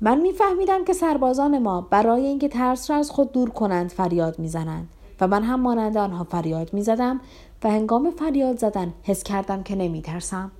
من 0.00 0.20
میفهمیدم 0.20 0.84
که 0.84 0.92
سربازان 0.92 1.58
ما 1.58 1.80
برای 1.80 2.26
اینکه 2.26 2.48
ترس 2.48 2.90
را 2.90 2.96
از 2.96 3.10
خود 3.10 3.32
دور 3.32 3.50
کنند 3.50 3.90
فریاد 3.90 4.38
می‌زنند 4.38 4.88
و 5.20 5.26
من 5.26 5.42
هم 5.42 5.60
مانند 5.60 5.96
آنها 5.96 6.24
فریاد 6.24 6.74
می‌زدم 6.74 7.20
و 7.64 7.70
هنگام 7.70 8.10
فریاد 8.10 8.58
زدن 8.58 8.94
حس 9.02 9.22
کردم 9.22 9.62
که 9.62 9.76
نمیترسم. 9.76 10.50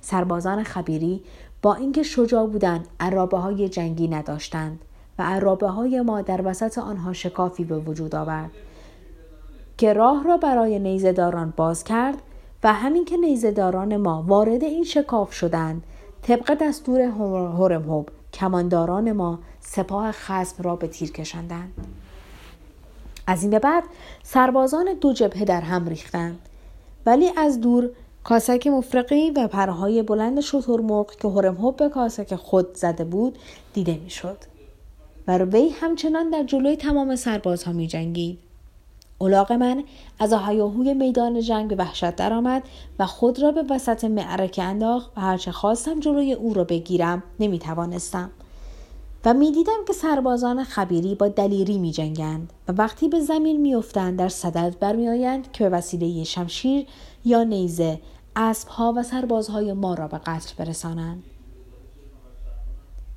سربازان 0.00 0.62
خبیری 0.62 1.22
با 1.62 1.74
اینکه 1.74 2.02
شجاع 2.02 2.46
بودند 2.46 2.88
عرابه 3.00 3.38
های 3.38 3.68
جنگی 3.68 4.08
نداشتند. 4.08 4.78
عرابه 5.22 5.68
های 5.68 6.00
ما 6.00 6.22
در 6.22 6.40
وسط 6.44 6.78
آنها 6.78 7.12
شکافی 7.12 7.64
به 7.64 7.78
وجود 7.78 8.14
آورد 8.14 8.50
که 9.78 9.92
راه 9.92 10.24
را 10.24 10.36
برای 10.36 10.78
نیزهداران 10.78 11.52
باز 11.56 11.84
کرد 11.84 12.22
و 12.64 12.72
همین 12.72 13.04
که 13.04 13.16
نیزهداران 13.16 13.96
ما 13.96 14.24
وارد 14.26 14.64
این 14.64 14.84
شکاف 14.84 15.32
شدند 15.32 15.82
طبق 16.22 16.54
دستور 16.60 17.00
هورمهوب 17.00 18.08
کمانداران 18.32 19.12
ما 19.12 19.38
سپاه 19.60 20.12
خسم 20.12 20.62
را 20.62 20.76
به 20.76 20.88
تیر 20.88 21.12
کشاندند 21.12 21.72
از 23.26 23.42
این 23.42 23.50
به 23.50 23.58
بعد 23.58 23.84
سربازان 24.22 24.94
دو 25.00 25.12
جبهه 25.12 25.44
در 25.44 25.60
هم 25.60 25.88
ریختند. 25.88 26.38
ولی 27.06 27.30
از 27.36 27.60
دور 27.60 27.90
کاسک 28.24 28.66
مفرقی 28.66 29.30
و 29.30 29.48
پرهای 29.48 30.02
بلند 30.02 30.40
شترمرغ 30.40 31.10
که 31.16 31.28
هورمهوب 31.28 31.76
به 31.76 31.88
کاسک 31.88 32.34
خود 32.34 32.74
زده 32.74 33.04
بود 33.04 33.38
دیده 33.72 33.98
می‌شد. 34.04 34.36
و 35.28 35.38
وی 35.38 35.68
همچنان 35.68 36.30
در 36.30 36.42
جلوی 36.42 36.76
تمام 36.76 37.16
سربازها 37.16 37.72
می 37.72 37.86
جنگید. 37.86 38.38
اولاغ 39.18 39.52
من 39.52 39.84
از 40.18 40.32
هیاهوی 40.32 40.94
میدان 40.94 41.40
جنگ 41.40 41.68
به 41.68 41.74
وحشت 41.74 42.16
درآمد 42.16 42.62
و 42.98 43.06
خود 43.06 43.42
را 43.42 43.52
به 43.52 43.64
وسط 43.70 44.04
معرکه 44.04 44.62
انداخت 44.62 45.10
و 45.16 45.20
هرچه 45.20 45.52
خواستم 45.52 46.00
جلوی 46.00 46.32
او 46.32 46.54
را 46.54 46.64
بگیرم 46.64 47.22
نمی 47.40 47.58
توانستم. 47.58 48.30
و 49.24 49.34
می‌دیدم 49.34 49.84
که 49.86 49.92
سربازان 49.92 50.64
خبیری 50.64 51.14
با 51.14 51.28
دلیری 51.28 51.78
می 51.78 51.92
جنگند 51.92 52.52
و 52.68 52.72
وقتی 52.72 53.08
به 53.08 53.20
زمین 53.20 53.60
میافتند 53.60 54.18
در 54.18 54.28
صدد 54.28 54.78
برمیآیند 54.80 55.52
که 55.52 55.64
به 55.64 55.76
وسیله 55.76 56.24
شمشیر 56.24 56.86
یا 57.24 57.44
نیزه 57.44 58.00
اسبها 58.36 58.94
و 58.96 59.02
سربازهای 59.02 59.72
ما 59.72 59.94
را 59.94 60.08
به 60.08 60.18
قتل 60.18 60.54
برسانند 60.58 61.22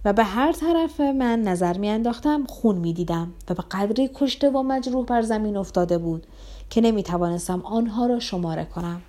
و 0.05 0.13
به 0.13 0.23
هر 0.23 0.51
طرف 0.51 0.99
من 0.99 1.41
نظر 1.41 1.77
میانداختم 1.77 2.45
خون 2.45 2.75
می‌دیدم 2.75 3.33
و 3.49 3.53
به 3.53 3.63
قدری 3.71 4.09
کشته 4.13 4.49
و 4.49 4.63
مجروح 4.63 5.05
بر 5.05 5.21
زمین 5.21 5.57
افتاده 5.57 5.97
بود 5.97 6.27
که 6.69 6.81
نمی 6.81 7.03
توانستم 7.03 7.61
آنها 7.61 8.05
را 8.05 8.19
شماره 8.19 8.65
کنم. 8.65 9.01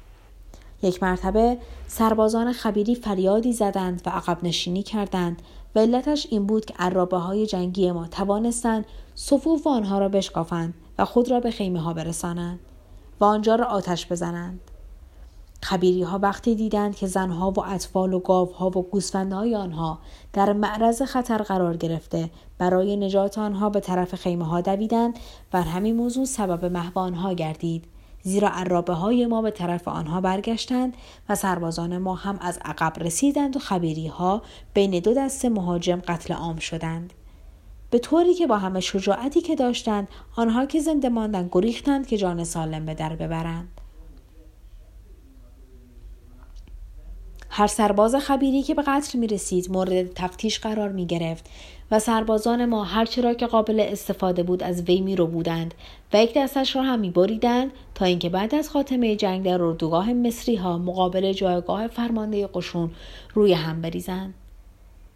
یک 0.83 1.03
مرتبه 1.03 1.59
سربازان 1.89 2.53
خبیری 2.53 2.95
فریادی 2.95 3.53
زدند 3.53 4.03
و 4.07 4.11
عقب 4.11 4.39
نشینی 4.43 4.83
کردند 4.83 5.43
و 5.75 5.79
علتش 5.79 6.27
این 6.31 6.47
بود 6.47 6.65
که 6.65 6.75
عرابه 6.79 7.17
های 7.17 7.47
جنگی 7.47 7.93
ما 7.93 8.07
توانستند 8.07 8.85
صفوف 9.15 9.67
آنها 9.67 9.99
را 9.99 10.09
بشکافند 10.09 10.75
و 10.99 11.05
خود 11.05 11.31
را 11.31 11.41
به 11.41 11.51
خیمه 11.51 11.81
ها 11.81 11.93
برسانند 11.93 12.59
و 13.21 13.25
آنجا 13.25 13.55
را 13.55 13.65
آتش 13.65 14.13
بزنند. 14.13 14.61
خبیری 15.63 16.03
ها 16.03 16.19
وقتی 16.19 16.55
دیدند 16.55 16.97
که 16.97 17.07
زنها 17.07 17.51
و 17.51 17.61
اطفال 17.61 18.15
و 18.15 18.19
گاوها 18.19 18.67
و 18.67 18.83
گوسفندهای 18.91 19.57
آنها 19.57 19.99
در 20.33 20.53
معرض 20.53 21.03
خطر 21.03 21.39
قرار 21.39 21.77
گرفته 21.77 22.31
برای 22.59 22.97
نجات 22.97 23.39
آنها 23.39 23.71
به 23.71 23.81
طرف 23.81 24.15
خیمه 24.15 24.45
ها 24.45 24.61
دویدند 24.61 25.19
و 25.53 25.63
همین 25.63 25.97
موضوع 25.97 26.25
سبب 26.25 26.65
محو 26.65 26.99
آنها 26.99 27.33
گردید. 27.33 27.85
زیرا 28.23 28.49
عرابه 28.49 28.93
های 28.93 29.27
ما 29.27 29.43
به 29.43 29.51
طرف 29.51 29.89
آنها 29.89 30.21
برگشتند 30.21 30.95
و 31.29 31.35
سربازان 31.35 31.99
ما 31.99 32.15
هم 32.15 32.39
از 32.41 32.59
عقب 32.65 32.93
رسیدند 33.03 33.57
و 33.57 33.59
خبیری 33.59 34.07
ها 34.07 34.43
بین 34.75 35.01
دو 35.01 35.15
دست 35.15 35.45
مهاجم 35.45 36.03
قتل 36.09 36.35
عام 36.35 36.57
شدند. 36.57 37.13
به 37.91 37.99
طوری 37.99 38.35
که 38.35 38.47
با 38.47 38.59
همه 38.59 38.81
شجاعتی 38.81 39.41
که 39.41 39.55
داشتند 39.55 40.09
آنها 40.37 40.67
که 40.67 40.81
زنده 40.81 41.09
ماندند 41.09 41.49
گریختند 41.53 42.07
که 42.07 42.17
جان 42.17 42.45
سالم 42.45 42.87
به 42.87 42.95
در 42.95 43.17
ببرند. 43.17 43.76
هر 47.59 47.67
سرباز 47.67 48.15
خبیری 48.15 48.63
که 48.63 48.75
به 48.75 48.83
قتل 48.87 49.19
می 49.19 49.27
رسید 49.27 49.71
مورد 49.71 50.15
تفتیش 50.15 50.61
قرار 50.61 50.89
می 50.89 51.07
گرفت 51.07 51.51
و 51.91 51.99
سربازان 51.99 52.65
ما 52.65 52.85
هرچه 52.85 53.23
را 53.23 53.35
که 53.35 53.47
قابل 53.47 53.81
استفاده 53.81 54.43
بود 54.43 54.63
از 54.63 54.83
وی 54.83 55.01
می 55.01 55.17
رو 55.17 55.27
بودند 55.27 55.75
و 56.13 56.23
یک 56.23 56.33
دستش 56.37 56.77
را 56.77 56.83
هم 56.83 57.01
می 57.01 57.11
بریدند 57.11 57.71
تا 57.95 58.05
اینکه 58.05 58.29
بعد 58.29 58.55
از 58.55 58.71
خاتمه 58.71 59.17
جنگ 59.17 59.45
در 59.45 59.63
اردوگاه 59.63 60.13
مصری 60.13 60.57
ها 60.57 60.79
مقابل 60.79 61.33
جایگاه 61.33 61.87
فرمانده 61.87 62.47
قشون 62.47 62.91
روی 63.35 63.53
هم 63.53 63.83
بریزند. 63.83 64.35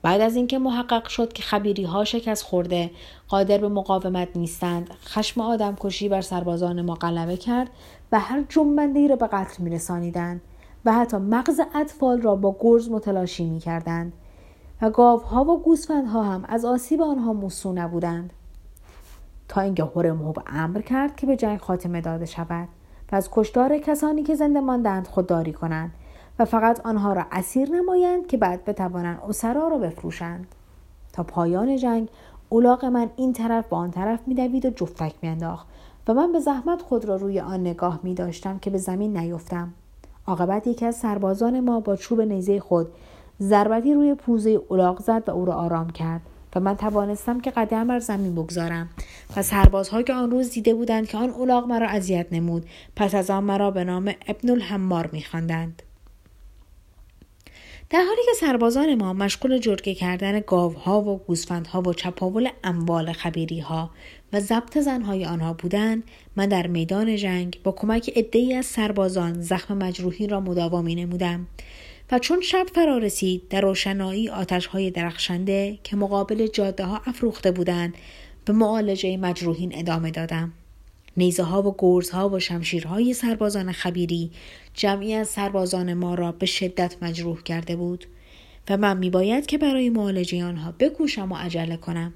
بعد 0.02 0.20
از 0.20 0.36
اینکه 0.36 0.58
محقق 0.58 1.08
شد 1.08 1.32
که 1.32 1.42
خبیری 1.42 1.84
ها 1.84 2.04
شکست 2.04 2.44
خورده 2.44 2.90
قادر 3.28 3.58
به 3.58 3.68
مقاومت 3.68 4.28
نیستند 4.34 4.90
خشم 5.04 5.40
آدم 5.40 5.76
کشی 5.80 6.08
بر 6.08 6.20
سربازان 6.20 6.82
ما 6.82 6.94
غلبه 6.94 7.36
کرد 7.36 7.70
و 8.12 8.20
هر 8.20 8.44
جنبنده 8.48 9.06
را 9.06 9.16
به 9.16 9.26
قتل 9.26 9.62
می 9.62 9.70
رسانیدند 9.70 10.40
و 10.84 10.92
حتی 10.92 11.16
مغز 11.16 11.60
اطفال 11.74 12.20
را 12.20 12.36
با 12.36 12.56
گرز 12.60 12.90
متلاشی 12.90 13.50
می 13.50 13.58
کردند 13.58 14.12
و 14.82 14.90
گاوها 14.90 15.44
و 15.44 15.62
گوسفندها 15.62 16.22
هم 16.22 16.44
از 16.48 16.64
آسیب 16.64 17.02
آنها 17.02 17.32
موسو 17.32 17.72
نبودند. 17.72 18.32
تا 19.48 19.60
اینکه 19.60 19.84
هورمهوب 19.84 20.38
امر 20.46 20.80
کرد 20.80 21.16
که 21.16 21.26
به 21.26 21.36
جنگ 21.36 21.58
خاتمه 21.58 22.00
داده 22.00 22.26
شود 22.26 22.68
و 23.12 23.16
از 23.16 23.28
کشتار 23.32 23.78
کسانی 23.78 24.22
که 24.22 24.34
زنده 24.34 24.60
ماندند 24.60 25.06
خودداری 25.06 25.52
کنند 25.52 25.90
و 26.38 26.44
فقط 26.44 26.86
آنها 26.86 27.12
را 27.12 27.24
اسیر 27.32 27.70
نمایند 27.70 28.26
که 28.26 28.36
بعد 28.36 28.64
بتوانند 28.64 29.20
اسرا 29.28 29.68
را 29.68 29.78
بفروشند. 29.78 30.46
تا 31.12 31.22
پایان 31.22 31.76
جنگ 31.76 32.08
اولاغ 32.48 32.84
من 32.84 33.10
این 33.16 33.32
طرف 33.32 33.68
با 33.68 33.76
آن 33.76 33.90
طرف 33.90 34.20
میدوید 34.26 34.66
و 34.66 34.70
جفتک 34.70 35.14
میانداخت 35.22 35.66
و 36.08 36.14
من 36.14 36.32
به 36.32 36.40
زحمت 36.40 36.82
خود 36.82 37.04
را 37.04 37.16
روی 37.16 37.40
آن 37.40 37.60
نگاه 37.60 38.00
می 38.02 38.14
داشتم 38.14 38.58
که 38.58 38.70
به 38.70 38.78
زمین 38.78 39.16
نیفتم. 39.16 39.72
عاقبت 40.30 40.66
یکی 40.66 40.86
از 40.86 40.96
سربازان 40.96 41.60
ما 41.60 41.80
با 41.80 41.96
چوب 41.96 42.20
نیزه 42.20 42.60
خود 42.60 42.88
ضربتی 43.40 43.94
روی 43.94 44.14
پوزه 44.14 44.50
اولاغ 44.50 45.02
زد 45.02 45.22
و 45.26 45.30
او 45.30 45.44
را 45.44 45.54
آرام 45.54 45.90
کرد 45.90 46.20
و 46.56 46.60
من 46.60 46.76
توانستم 46.76 47.40
که 47.40 47.50
قدم 47.50 47.88
بر 47.88 47.98
زمین 47.98 48.34
بگذارم 48.34 48.88
و 49.36 49.42
سربازها 49.42 50.02
که 50.02 50.12
آن 50.12 50.30
روز 50.30 50.50
دیده 50.50 50.74
بودند 50.74 51.08
که 51.08 51.18
آن 51.18 51.30
اولاغ 51.30 51.66
مرا 51.66 51.88
اذیت 51.88 52.26
نمود 52.32 52.66
پس 52.96 53.14
از 53.14 53.30
آن 53.30 53.44
مرا 53.44 53.70
به 53.70 53.84
نام 53.84 54.14
ابن 54.26 54.50
الحمار 54.50 55.10
میخواندند. 55.12 55.82
در 57.90 58.04
حالی 58.04 58.20
که 58.26 58.32
سربازان 58.40 58.94
ما 58.94 59.12
مشغول 59.12 59.58
جرگه 59.58 59.94
کردن 59.94 60.40
گاوها 60.40 61.02
و 61.02 61.18
گوسفندها 61.18 61.82
و 61.82 61.94
چپاول 61.94 62.48
اموال 62.64 63.12
خبیری 63.12 63.60
ها 63.60 63.90
و 64.32 64.40
ضبط 64.40 64.78
زنهای 64.78 65.24
آنها 65.24 65.52
بودند 65.52 66.02
من 66.36 66.48
در 66.48 66.66
میدان 66.66 67.16
جنگ 67.16 67.60
با 67.64 67.72
کمک 67.72 68.10
عدهای 68.16 68.54
از 68.54 68.66
سربازان 68.66 69.40
زخم 69.40 69.76
مجروحی 69.76 70.26
را 70.26 70.40
مداوا 70.40 70.82
می 70.82 70.94
نمودم 70.94 71.46
و 72.12 72.18
چون 72.18 72.40
شب 72.40 72.66
فرا 72.74 72.98
رسید 72.98 73.48
در 73.48 73.60
روشنایی 73.60 74.28
آتش 74.28 74.66
های 74.66 74.90
درخشنده 74.90 75.78
که 75.84 75.96
مقابل 75.96 76.46
جاده 76.46 76.84
ها 76.84 77.00
افروخته 77.06 77.50
بودند 77.50 77.94
به 78.44 78.52
معالجه 78.52 79.16
مجروحین 79.16 79.78
ادامه 79.78 80.10
دادم. 80.10 80.52
نیزه 81.16 81.42
ها 81.42 81.62
و 81.62 81.74
گرز 81.78 82.10
ها 82.10 82.28
و 82.28 82.38
شمشیرهای 82.38 83.14
سربازان 83.14 83.72
خبیری 83.72 84.30
جمعی 84.80 85.14
از 85.14 85.28
سربازان 85.28 85.94
ما 85.94 86.14
را 86.14 86.32
به 86.32 86.46
شدت 86.46 86.96
مجروح 87.02 87.42
کرده 87.42 87.76
بود 87.76 88.06
و 88.70 88.76
من 88.76 88.96
میباید 88.96 89.46
که 89.46 89.58
برای 89.58 89.90
معالجه 89.90 90.44
آنها 90.44 90.72
بکوشم 90.78 91.32
و 91.32 91.36
عجله 91.36 91.76
کنم. 91.76 92.14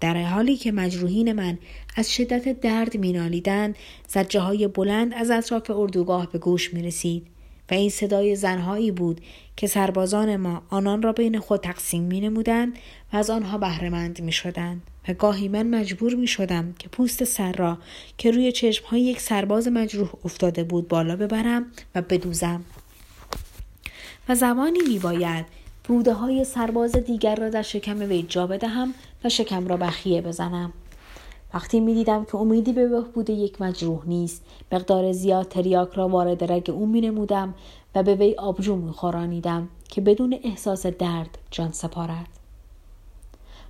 در 0.00 0.22
حالی 0.22 0.56
که 0.56 0.72
مجروحین 0.72 1.32
من 1.32 1.58
از 1.96 2.14
شدت 2.14 2.60
درد 2.60 2.96
مینالیدند 2.96 3.76
زجه 4.08 4.40
های 4.40 4.68
بلند 4.68 5.14
از 5.14 5.30
اطراف 5.30 5.70
اردوگاه 5.70 6.32
به 6.32 6.38
گوش 6.38 6.74
می 6.74 6.82
رسید 6.82 7.26
و 7.70 7.74
این 7.74 7.90
صدای 7.90 8.36
زنهایی 8.36 8.90
بود 8.90 9.20
که 9.56 9.66
سربازان 9.66 10.36
ما 10.36 10.62
آنان 10.70 11.02
را 11.02 11.12
بین 11.12 11.38
خود 11.38 11.60
تقسیم 11.60 12.02
می 12.02 12.20
نمودند 12.20 12.78
و 13.12 13.16
از 13.16 13.30
آنها 13.30 13.58
بهرهمند 13.58 14.22
می 14.22 14.32
شدند 14.32 14.82
و 15.08 15.12
گاهی 15.12 15.48
من 15.48 15.66
مجبور 15.66 16.14
می 16.14 16.26
شدم 16.26 16.74
که 16.78 16.88
پوست 16.88 17.24
سر 17.24 17.52
را 17.52 17.78
که 18.18 18.30
روی 18.30 18.52
چشم 18.52 18.86
های 18.86 19.00
یک 19.00 19.20
سرباز 19.20 19.68
مجروح 19.68 20.08
افتاده 20.24 20.64
بود 20.64 20.88
بالا 20.88 21.16
ببرم 21.16 21.66
و 21.94 22.02
بدوزم. 22.02 22.64
و 24.28 24.34
زمانی 24.34 24.78
می 24.88 24.98
باید 24.98 25.46
روده 25.88 26.12
های 26.12 26.44
سرباز 26.44 26.96
دیگر 26.96 27.36
را 27.36 27.48
در 27.48 27.62
شکم 27.62 27.98
وی 27.98 28.22
جا 28.22 28.46
بدهم 28.46 28.94
و 29.24 29.28
شکم 29.28 29.68
را 29.68 29.76
بخیه 29.76 30.20
بزنم. 30.22 30.72
وقتی 31.54 31.80
می 31.80 31.94
دیدم 31.94 32.24
که 32.24 32.36
امیدی 32.36 32.72
به 32.72 32.88
بهبود 32.88 33.30
یک 33.30 33.62
مجروح 33.62 34.06
نیست 34.06 34.44
مقدار 34.72 35.12
زیاد 35.12 35.48
تریاک 35.48 35.92
را 35.92 36.08
وارد 36.08 36.52
رگ 36.52 36.70
او 36.70 36.86
می 36.86 37.00
نمودم 37.00 37.54
و 37.94 38.02
به 38.02 38.14
وی 38.14 38.34
آبجو 38.34 38.76
می 38.76 38.92
خورانیدم 38.92 39.68
که 39.88 40.00
بدون 40.00 40.38
احساس 40.42 40.86
درد 40.86 41.38
جان 41.50 41.72
سپارد 41.72 42.28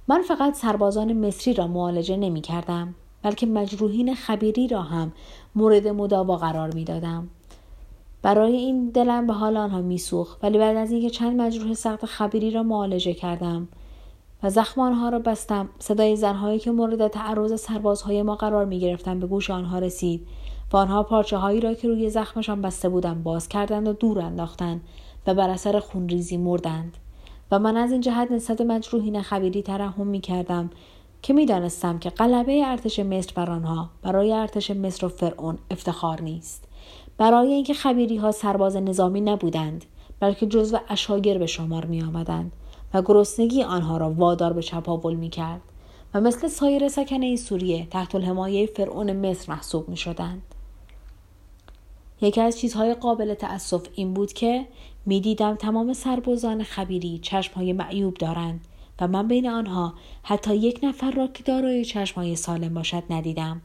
من 0.09 0.23
فقط 0.23 0.55
سربازان 0.55 1.27
مصری 1.27 1.55
را 1.55 1.67
معالجه 1.67 2.17
نمی 2.17 2.41
کردم 2.41 2.95
بلکه 3.23 3.47
مجروحین 3.47 4.15
خبیری 4.15 4.69
را 4.69 4.83
هم 4.83 5.13
مورد 5.55 5.89
مداوا 5.89 6.37
قرار 6.37 6.75
می 6.75 6.85
دادم. 6.85 7.29
برای 8.23 8.57
این 8.57 8.89
دلم 8.91 9.27
به 9.27 9.33
حال 9.33 9.57
آنها 9.57 9.81
میسوخت 9.81 10.45
ولی 10.45 10.59
بعد 10.59 10.77
از 10.77 10.91
اینکه 10.93 11.11
چند 11.11 11.41
مجروح 11.41 11.75
سخت 11.75 12.07
خبیری 12.07 12.51
را 12.51 12.63
معالجه 12.63 13.15
کردم 13.15 13.69
و 14.43 14.51
زخم 14.51 14.81
آنها 14.81 15.09
را 15.09 15.19
بستم. 15.19 15.69
صدای 15.79 16.17
زنهایی 16.17 16.59
که 16.59 16.71
مورد 16.71 17.09
تعرض 17.09 17.61
سربازهای 17.61 18.23
ما 18.23 18.35
قرار 18.35 18.65
می 18.65 18.81
گرفتن 18.81 19.21
به 19.21 19.27
گوش 19.27 19.51
آنها 19.51 19.79
رسید 19.79 20.27
و 20.73 20.77
آنها 20.77 21.03
پارچه 21.03 21.37
هایی 21.37 21.61
را 21.61 21.75
که 21.75 21.89
روی 21.89 22.11
زخمشان 22.11 22.63
بسته 22.63 22.89
بودم 22.89 23.23
باز 23.23 23.49
کردند 23.49 23.89
و 23.89 23.93
دور 23.93 24.21
انداختند 24.21 24.81
و 25.27 25.35
بر 25.35 25.51
اثر 25.51 25.81
خونریزی 25.81 26.37
مردند. 26.37 26.97
و 27.51 27.59
من 27.59 27.77
از 27.77 27.93
این 27.93 28.01
جهت 28.01 28.33
نسبت 28.33 28.61
مجروحین 28.61 29.23
خبیری 29.23 29.63
ترحم 29.63 30.07
می 30.07 30.21
کردم 30.21 30.71
که 31.23 31.33
می 31.33 31.47
دانستم 31.47 31.99
که 31.99 32.11
غلبه 32.11 32.67
ارتش 32.67 32.99
مصر 32.99 33.33
بر 33.35 33.51
آنها 33.51 33.91
برای 34.03 34.33
ارتش 34.33 34.71
مصر 34.71 35.07
و 35.07 35.09
فرعون 35.09 35.59
افتخار 35.71 36.23
نیست. 36.23 36.65
برای 37.19 37.53
اینکه 37.53 37.75
خبیری 37.75 38.17
ها 38.17 38.33
سرباز 38.33 38.77
نظامی 38.77 39.21
نبودند 39.21 39.85
بلکه 40.21 40.47
جزو 40.47 40.79
اشاگر 40.89 41.39
به 41.39 41.47
شمار 41.47 41.85
می 41.85 42.03
آمدند 42.03 42.53
و 42.95 43.03
گرسنگی 43.03 43.63
آنها 43.63 43.97
را 43.97 44.11
وادار 44.11 44.53
به 44.53 44.63
چپاول 44.63 45.15
می 45.15 45.29
کرد 45.29 45.61
و 46.15 46.21
مثل 46.21 46.49
سایر 46.49 46.89
سکنه 46.89 47.37
سوریه 47.37 47.87
تحت 47.91 48.15
الحمایه 48.15 48.67
فرعون 48.67 49.13
مصر 49.13 49.53
محسوب 49.53 49.89
می 49.89 49.97
شدند. 49.97 50.43
یکی 52.21 52.41
از 52.41 52.59
چیزهای 52.59 52.95
قابل 52.95 53.35
تأسف 53.35 53.87
این 53.95 54.15
بود 54.15 54.33
که 54.33 54.67
می‌دیدم 55.07 55.55
تمام 55.55 55.93
سربازان 55.93 56.63
خبیری 56.63 57.19
چشمهای 57.23 57.73
معیوب 57.73 58.15
دارند 58.15 58.61
و 59.01 59.09
من 59.09 59.29
بین 59.29 59.49
آنها 59.49 59.95
حتی 60.23 60.57
یک 60.57 60.81
نفر 60.83 61.11
را 61.11 61.27
که 61.27 61.43
دارای 61.43 61.85
چشمهای 61.85 62.37
سالم 62.37 62.75
باشد 62.75 63.03
ندیدم 63.11 63.63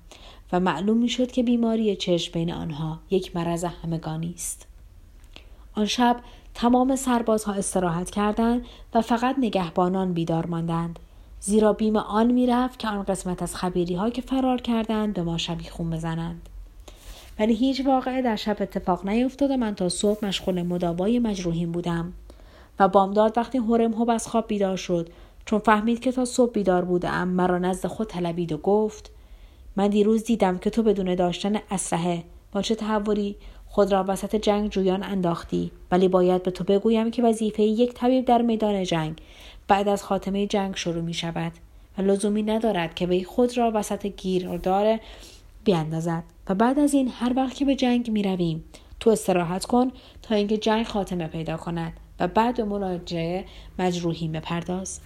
و 0.52 0.60
معلوم 0.60 0.98
می‌شد 0.98 1.32
که 1.32 1.44
بیماری 1.44 1.96
چشم 1.96 2.32
بین 2.32 2.54
آنها 2.54 3.00
یک 3.10 3.36
مرض 3.36 3.64
همگانی 3.64 4.34
است 4.36 4.68
آن 5.76 5.86
شب 5.86 6.20
تمام 6.54 6.96
سربازها 6.96 7.54
استراحت 7.54 8.10
کردند 8.10 8.66
و 8.94 9.02
فقط 9.02 9.36
نگهبانان 9.40 10.14
بیدار 10.14 10.46
ماندند. 10.46 11.00
زیرا 11.40 11.74
بیم 11.74 11.96
آن 11.96 12.32
می‌رفت 12.32 12.80
که 12.80 12.88
آن 12.88 13.04
قسمت 13.04 13.44
از 13.44 13.56
خبیری 13.56 13.96
ها 13.96 14.10
که 14.10 14.22
فرار 14.22 14.62
کردند 14.62 15.14
به 15.14 15.24
ما 15.24 15.38
خون 15.72 15.90
بزنند. 15.90 16.50
ولی 17.40 17.54
هیچ 17.54 17.86
واقعه 17.86 18.22
در 18.22 18.36
شب 18.36 18.58
اتفاق 18.60 19.08
نیفتاد 19.08 19.52
و 19.52 19.58
من 19.58 19.76
تا 19.76 19.90
صبح 19.90 20.26
مشغول 20.26 20.62
مداوای 20.62 21.20
مجروحین 21.20 21.72
بودم 21.72 22.14
و 22.80 22.88
بامداد 22.88 23.38
وقتی 23.38 23.58
هورم 23.58 23.94
هوب 23.94 24.10
از 24.10 24.28
خواب 24.28 24.48
بیدار 24.48 24.78
شد 24.78 25.10
چون 25.46 25.60
فهمید 25.60 26.00
که 26.00 26.12
تا 26.12 26.26
صبح 26.26 26.52
بیدار 26.52 26.86
بودم 26.86 27.28
مرا 27.28 27.58
نزد 27.58 27.88
خود 27.88 28.08
طلبید 28.08 28.52
و 28.52 28.58
گفت 28.58 29.12
من 29.76 29.88
دیروز 29.88 30.24
دیدم 30.24 30.58
که 30.58 30.70
تو 30.70 30.84
بدون 30.84 31.16
داشتن 31.16 31.56
اسلحه 31.72 32.24
با 32.52 32.62
چه 32.62 32.76
تحوری 32.76 33.36
خود 33.74 33.92
را 33.92 34.06
وسط 34.08 34.36
جنگ 34.36 34.70
جویان 34.70 35.04
انداختی 35.04 35.72
ولی 35.92 36.08
باید 36.08 36.44
به 36.44 36.52
تو 36.52 36.64
بگویم 36.64 37.12
که 37.12 37.24
وظیفه 37.24 37.64
یک 37.64 37.94
طبیب 37.94 38.26
در 38.26 38.42
میدان 38.42 38.84
جنگ 38.84 39.22
بعد 39.68 39.88
از 39.88 40.04
خاتمه 40.04 40.48
جنگ 40.48 40.76
شروع 40.76 41.02
می 41.02 41.14
شود 41.14 41.52
و 41.98 42.02
لزومی 42.02 42.44
ندارد 42.44 42.96
که 42.96 43.06
وی 43.06 43.24
خود 43.24 43.58
را 43.58 43.72
وسط 43.76 44.06
گیر 44.06 44.58
داره 44.58 45.00
بیاندازد 45.64 46.24
و 46.50 46.56
بعد 46.56 46.80
از 46.80 46.94
این 46.94 47.12
هر 47.20 47.34
وقت 47.36 47.56
که 47.56 47.66
به 47.66 47.76
جنگ 47.76 48.12
می 48.12 48.24
رویم 48.24 48.64
تو 49.00 49.10
استراحت 49.10 49.66
کن 49.66 49.92
تا 50.22 50.36
اینکه 50.36 50.58
جنگ 50.58 50.86
خاتمه 50.86 51.28
پیدا 51.28 51.58
کند 51.58 51.94
و 52.20 52.28
بعد 52.28 52.58
به 52.58 52.64
مراجعه 52.64 53.46
مجروحین 53.80 54.32
بپرداز. 54.32 55.00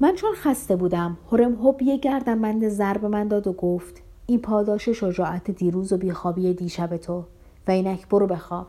من 0.00 0.14
چون 0.14 0.34
خسته 0.34 0.76
بودم 0.76 1.18
هرم 1.32 1.54
هوب 1.54 1.82
یه 1.82 1.96
گردنبند 1.96 2.68
ضرب 2.68 3.04
من 3.04 3.28
داد 3.28 3.46
و 3.46 3.52
گفت 3.52 4.03
این 4.26 4.40
پاداش 4.40 4.88
شجاعت 4.88 5.50
دیروز 5.50 5.92
و 5.92 5.96
بیخوابی 5.96 6.54
دیشب 6.54 6.96
تو. 6.96 7.24
و 7.66 7.70
اینک 7.70 8.08
برو 8.08 8.26
بخواب. 8.26 8.66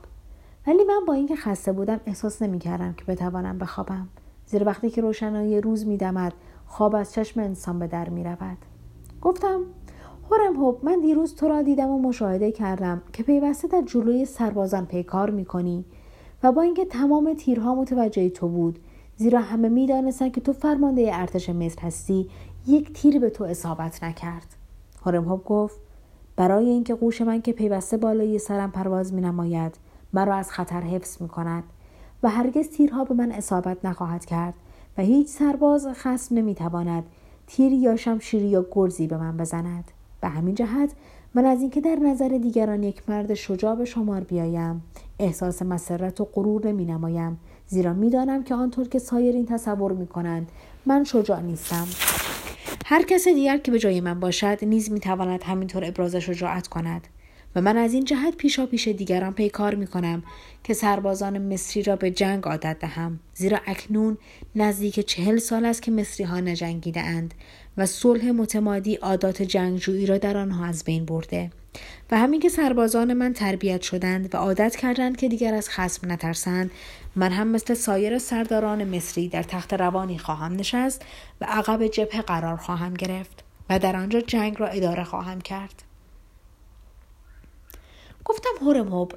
ولی 0.67 0.83
من 0.83 1.05
با 1.07 1.13
اینکه 1.13 1.35
خسته 1.35 1.71
بودم 1.71 1.99
احساس 2.05 2.41
نمی‌کردم 2.41 2.93
که 2.93 3.05
بتوانم 3.05 3.57
بخوابم. 3.57 4.07
زیرا 4.45 4.65
وقتی 4.65 4.89
که 4.89 5.01
روشنایی 5.01 5.61
روز 5.61 5.87
میدمد 5.87 6.33
خواب 6.67 6.95
از 6.95 7.13
چشم 7.13 7.39
انسان 7.39 7.79
به 7.79 7.87
در 7.87 8.09
می‌رود. 8.09 8.57
گفتم 9.21 9.61
هورم 10.31 10.55
هوب 10.55 10.85
من 10.85 10.99
دیروز 11.01 11.35
تو 11.35 11.47
را 11.47 11.61
دیدم 11.61 11.89
و 11.89 12.01
مشاهده 12.01 12.51
کردم 12.51 13.01
که 13.13 13.23
پیوسته 13.23 13.67
در 13.67 13.81
جلوی 13.81 14.25
سربازان 14.25 14.85
پیکار 14.85 15.29
می‌کنی 15.29 15.85
و 16.43 16.51
با 16.51 16.61
اینکه 16.61 16.85
تمام 16.85 17.33
تیرها 17.33 17.75
متوجه 17.75 18.29
تو 18.29 18.47
بود 18.47 18.79
زیرا 19.17 19.39
همه 19.39 19.69
می‌دانستند 19.69 20.31
که 20.31 20.41
تو 20.41 20.53
فرمانده 20.53 21.09
ارتش 21.13 21.49
مصر 21.49 21.81
هستی 21.81 22.29
یک 22.67 22.93
تیر 22.93 23.19
به 23.19 23.29
تو 23.29 23.43
اصابت 23.43 24.03
نکرد. 24.03 24.55
هورم 25.05 25.25
هوب 25.25 25.43
گفت 25.43 25.79
برای 26.35 26.69
اینکه 26.69 26.95
قوش 26.95 27.21
من 27.21 27.41
که 27.41 27.53
پیوسته 27.53 27.97
بالای 27.97 28.39
سرم 28.39 28.71
پرواز 28.71 29.13
می 29.13 29.21
نماید 29.21 29.75
مرا 30.13 30.35
از 30.35 30.51
خطر 30.51 30.81
حفظ 30.81 31.21
می 31.21 31.27
کند 31.27 31.63
و 32.23 32.29
هرگز 32.29 32.69
تیرها 32.69 33.03
به 33.03 33.13
من 33.13 33.31
اصابت 33.31 33.85
نخواهد 33.85 34.25
کرد 34.25 34.53
و 34.97 35.01
هیچ 35.01 35.27
سرباز 35.27 35.87
خسم 35.93 36.35
نمی 36.35 36.55
تواند 36.55 37.03
تیری 37.47 37.75
یا 37.75 37.95
شمشیری 37.95 38.47
یا 38.47 38.65
گرزی 38.71 39.07
به 39.07 39.17
من 39.17 39.37
بزند. 39.37 39.91
به 40.21 40.27
همین 40.27 40.55
جهت 40.55 40.91
من 41.33 41.45
از 41.45 41.61
اینکه 41.61 41.81
در 41.81 41.95
نظر 41.95 42.27
دیگران 42.27 42.83
یک 42.83 43.09
مرد 43.09 43.33
شجاع 43.33 43.75
به 43.75 43.85
شمار 43.85 44.21
بیایم 44.21 44.83
احساس 45.19 45.61
مسرت 45.61 46.21
و 46.21 46.25
غرور 46.33 46.67
نمی 46.67 46.85
نمایم 46.85 47.39
زیرا 47.67 47.93
می‌دانم 47.93 48.43
که 48.43 48.55
آنطور 48.55 48.87
که 48.87 48.99
سایرین 48.99 49.45
تصور 49.45 49.91
می 49.91 50.07
کنند 50.07 50.51
من 50.85 51.03
شجاع 51.03 51.41
نیستم. 51.41 51.87
هر 52.87 53.03
کس 53.03 53.27
دیگر 53.27 53.57
که 53.57 53.71
به 53.71 53.79
جای 53.79 54.01
من 54.01 54.19
باشد 54.19 54.57
نیز 54.61 54.91
می 54.91 54.99
تواند 54.99 55.43
همینطور 55.43 55.85
ابراز 55.85 56.15
شجاعت 56.15 56.67
کند. 56.67 57.07
و 57.55 57.61
من 57.61 57.77
از 57.77 57.93
این 57.93 58.05
جهت 58.05 58.35
پیشا 58.37 58.65
پیش 58.65 58.87
دیگران 58.87 59.33
پیکار 59.33 59.75
می 59.75 59.87
کنم 59.87 60.23
که 60.63 60.73
سربازان 60.73 61.53
مصری 61.53 61.83
را 61.83 61.95
به 61.95 62.11
جنگ 62.11 62.43
عادت 62.43 62.79
دهم. 62.79 63.19
زیرا 63.33 63.59
اکنون 63.65 64.17
نزدیک 64.55 64.99
چهل 64.99 65.37
سال 65.37 65.65
است 65.65 65.81
که 65.81 65.91
مصری 65.91 66.25
ها 66.25 66.39
نجنگیده 66.39 67.01
اند 67.01 67.33
و 67.77 67.85
صلح 67.85 68.31
متمادی 68.31 68.95
عادات 68.95 69.41
جنگجویی 69.41 70.05
را 70.05 70.17
در 70.17 70.37
آنها 70.37 70.65
از 70.65 70.83
بین 70.83 71.05
برده. 71.05 71.51
و 72.11 72.17
همین 72.17 72.39
که 72.39 72.49
سربازان 72.49 73.13
من 73.13 73.33
تربیت 73.33 73.81
شدند 73.81 74.35
و 74.35 74.37
عادت 74.37 74.75
کردند 74.75 75.17
که 75.17 75.27
دیگر 75.27 75.53
از 75.53 75.69
خسم 75.69 76.11
نترسند 76.11 76.71
من 77.15 77.31
هم 77.31 77.47
مثل 77.47 77.73
سایر 77.73 78.19
سرداران 78.19 78.95
مصری 78.95 79.27
در 79.27 79.43
تخت 79.43 79.73
روانی 79.73 80.17
خواهم 80.17 80.53
نشست 80.53 81.05
و 81.41 81.45
عقب 81.45 81.87
جبهه 81.87 82.21
قرار 82.21 82.57
خواهم 82.57 82.93
گرفت 82.93 83.43
و 83.69 83.79
در 83.79 83.95
آنجا 83.95 84.21
جنگ 84.21 84.59
را 84.59 84.67
اداره 84.67 85.03
خواهم 85.03 85.41
کرد. 85.41 85.83
گفتم 88.25 88.49
هورموب 88.61 89.13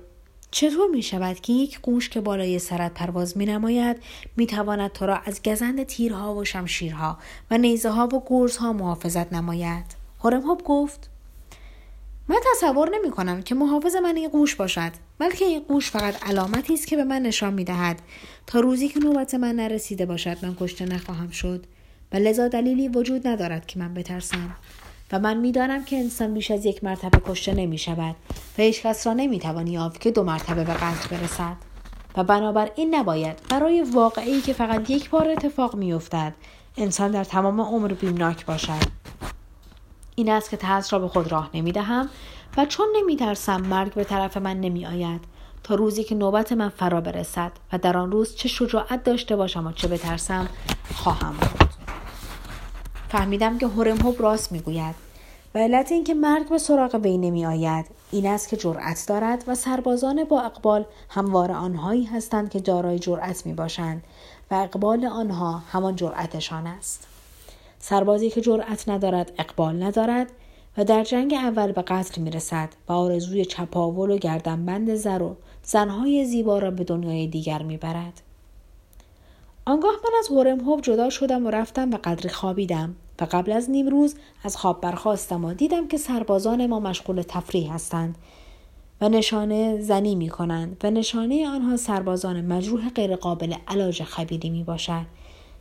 چطور 0.50 0.90
می 0.90 1.02
شود 1.02 1.40
که 1.40 1.52
یک 1.52 1.80
قوش 1.80 2.08
که 2.08 2.20
بالای 2.20 2.58
سرت 2.58 2.94
پرواز 2.94 3.36
می 3.36 3.46
نماید 3.46 3.96
می 4.36 4.46
تواند 4.46 4.92
تو 4.92 5.06
را 5.06 5.16
از 5.16 5.42
گزند 5.42 5.82
تیرها 5.82 6.34
و 6.34 6.44
شمشیرها 6.44 7.18
و 7.50 7.58
نیزه 7.58 7.90
ها 7.90 8.06
و 8.06 8.22
گرزها 8.26 8.72
محافظت 8.72 9.32
نماید؟ 9.32 9.84
هورمهوب 10.24 10.62
گفت 10.64 11.10
من 12.28 12.36
تصور 12.54 12.90
نمی 12.94 13.10
کنم 13.10 13.42
که 13.42 13.54
محافظ 13.54 13.96
من 13.96 14.16
این 14.16 14.28
قوش 14.28 14.54
باشد 14.54 14.92
بلکه 15.18 15.44
این 15.44 15.60
قوش 15.60 15.90
فقط 15.90 16.28
علامتی 16.28 16.74
است 16.74 16.86
که 16.86 16.96
به 16.96 17.04
من 17.04 17.22
نشان 17.22 17.54
می 17.54 17.64
دهد 17.64 18.02
تا 18.46 18.60
روزی 18.60 18.88
که 18.88 19.00
نوبت 19.00 19.34
من 19.34 19.56
نرسیده 19.56 20.06
باشد 20.06 20.36
من 20.42 20.56
کشته 20.60 20.84
نخواهم 20.84 21.30
شد 21.30 21.64
و 22.12 22.16
لذا 22.16 22.48
دلیلی 22.48 22.88
وجود 22.88 23.28
ندارد 23.28 23.66
که 23.66 23.78
من 23.78 23.94
بترسم. 23.94 24.56
و 25.12 25.18
من 25.18 25.36
می‌دانم 25.36 25.84
که 25.84 25.96
انسان 25.96 26.34
بیش 26.34 26.50
از 26.50 26.66
یک 26.66 26.84
مرتبه 26.84 27.20
کشته 27.26 27.54
نمی 27.54 27.78
شود 27.78 28.16
و 28.58 28.62
هیچ 28.62 28.82
کس 28.82 29.06
را 29.06 29.12
نمی 29.12 29.38
توانی 29.38 29.70
یافت 29.70 30.00
که 30.00 30.10
دو 30.10 30.24
مرتبه 30.24 30.64
به 30.64 30.74
قتل 30.74 31.16
برسد. 31.16 31.56
و 32.16 32.24
بنابر 32.24 32.70
این 32.74 32.94
نباید 32.94 33.36
برای 33.50 33.82
واقعی 33.82 34.40
که 34.40 34.52
فقط 34.52 34.90
یک 34.90 35.10
بار 35.10 35.28
اتفاق 35.28 35.76
می 35.76 35.92
افتد 35.92 36.34
انسان 36.76 37.10
در 37.10 37.24
تمام 37.24 37.60
عمر 37.60 37.92
بیمناک 37.92 38.46
باشد. 38.46 38.97
این 40.18 40.28
است 40.28 40.50
که 40.50 40.56
ترس 40.56 40.92
را 40.92 40.98
به 40.98 41.08
خود 41.08 41.32
راه 41.32 41.50
نمی 41.54 41.72
دهم 41.72 42.08
و 42.56 42.66
چون 42.66 42.86
نمی 42.96 43.16
ترسم 43.16 43.60
مرگ 43.60 43.94
به 43.94 44.04
طرف 44.04 44.36
من 44.36 44.60
نمی 44.60 44.86
آید 44.86 45.20
تا 45.64 45.74
روزی 45.74 46.04
که 46.04 46.14
نوبت 46.14 46.52
من 46.52 46.68
فرا 46.68 47.00
برسد 47.00 47.52
و 47.72 47.78
در 47.78 47.96
آن 47.96 48.12
روز 48.12 48.34
چه 48.34 48.48
شجاعت 48.48 49.04
داشته 49.04 49.36
باشم 49.36 49.66
و 49.66 49.72
چه 49.72 49.88
بترسم 49.88 50.48
خواهم 50.94 51.32
بود. 51.32 51.68
فهمیدم 53.08 53.58
که 53.58 53.66
هورم 53.66 53.96
هوب 53.96 54.22
راست 54.22 54.52
می‌گوید 54.52 54.94
و 55.54 55.58
علت 55.58 55.92
اینکه 55.92 56.14
مرگ 56.14 56.48
به 56.48 56.58
سراغ 56.58 56.94
وی 56.94 57.18
نمی 57.18 57.46
آید 57.46 57.86
این 58.10 58.26
است 58.26 58.48
که 58.48 58.56
جرأت 58.56 59.04
دارد 59.08 59.44
و 59.46 59.54
سربازان 59.54 60.24
با 60.24 60.40
اقبال 60.40 60.84
هموار 61.08 61.52
آنهایی 61.52 62.04
هستند 62.04 62.50
که 62.50 62.60
دارای 62.60 62.98
جرأت 62.98 63.46
می 63.46 63.52
باشند 63.52 64.04
و 64.50 64.54
اقبال 64.54 65.04
آنها 65.04 65.62
همان 65.72 65.96
جرأتشان 65.96 66.66
است. 66.66 67.17
سربازی 67.78 68.30
که 68.30 68.40
جرأت 68.40 68.88
ندارد 68.88 69.32
اقبال 69.38 69.82
ندارد 69.82 70.32
و 70.78 70.84
در 70.84 71.04
جنگ 71.04 71.34
اول 71.34 71.72
به 71.72 71.82
قتل 71.82 72.20
می 72.20 72.30
رسد 72.30 72.68
و 72.88 72.92
آرزوی 72.92 73.44
چپاول 73.44 74.10
و 74.10 74.18
گردنبند 74.18 74.94
زر 74.94 75.22
و 75.22 75.36
زنهای 75.62 76.24
زیبا 76.24 76.58
را 76.58 76.70
به 76.70 76.84
دنیای 76.84 77.26
دیگر 77.26 77.62
می 77.62 77.76
برد. 77.76 78.22
آنگاه 79.66 79.92
من 80.04 80.18
از 80.18 80.28
هورم 80.28 80.60
هوب 80.60 80.80
جدا 80.80 81.10
شدم 81.10 81.46
و 81.46 81.50
رفتم 81.50 81.90
و 81.90 81.98
قدری 82.04 82.28
خوابیدم 82.28 82.96
و 83.20 83.26
قبل 83.30 83.52
از 83.52 83.70
نیم 83.70 83.88
روز 83.88 84.14
از 84.44 84.56
خواب 84.56 84.80
برخواستم 84.80 85.44
و 85.44 85.54
دیدم 85.54 85.88
که 85.88 85.96
سربازان 85.96 86.66
ما 86.66 86.80
مشغول 86.80 87.22
تفریح 87.22 87.74
هستند 87.74 88.18
و 89.00 89.08
نشانه 89.08 89.80
زنی 89.80 90.14
می 90.14 90.28
کنند 90.28 90.76
و 90.84 90.90
نشانه 90.90 91.48
آنها 91.48 91.76
سربازان 91.76 92.40
مجروح 92.40 92.90
غیرقابل 92.90 93.54
علاج 93.68 94.02
خبیری 94.02 94.50
می 94.50 94.64
باشد. 94.64 95.06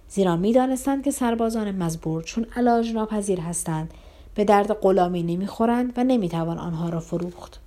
زیرا 0.09 0.35
می 0.35 0.53
دانستند 0.53 1.03
که 1.03 1.11
سربازان 1.11 1.71
مزبور 1.71 2.23
چون 2.23 2.45
علاج 2.55 2.91
ناپذیر 2.93 3.39
هستند 3.39 3.93
به 4.35 4.45
درد 4.45 4.73
غلامی 4.73 5.23
نمی‌خورند 5.23 5.93
و 5.97 6.03
نمی‌توان 6.03 6.57
آنها 6.57 6.89
را 6.89 6.99
فروخت. 6.99 7.59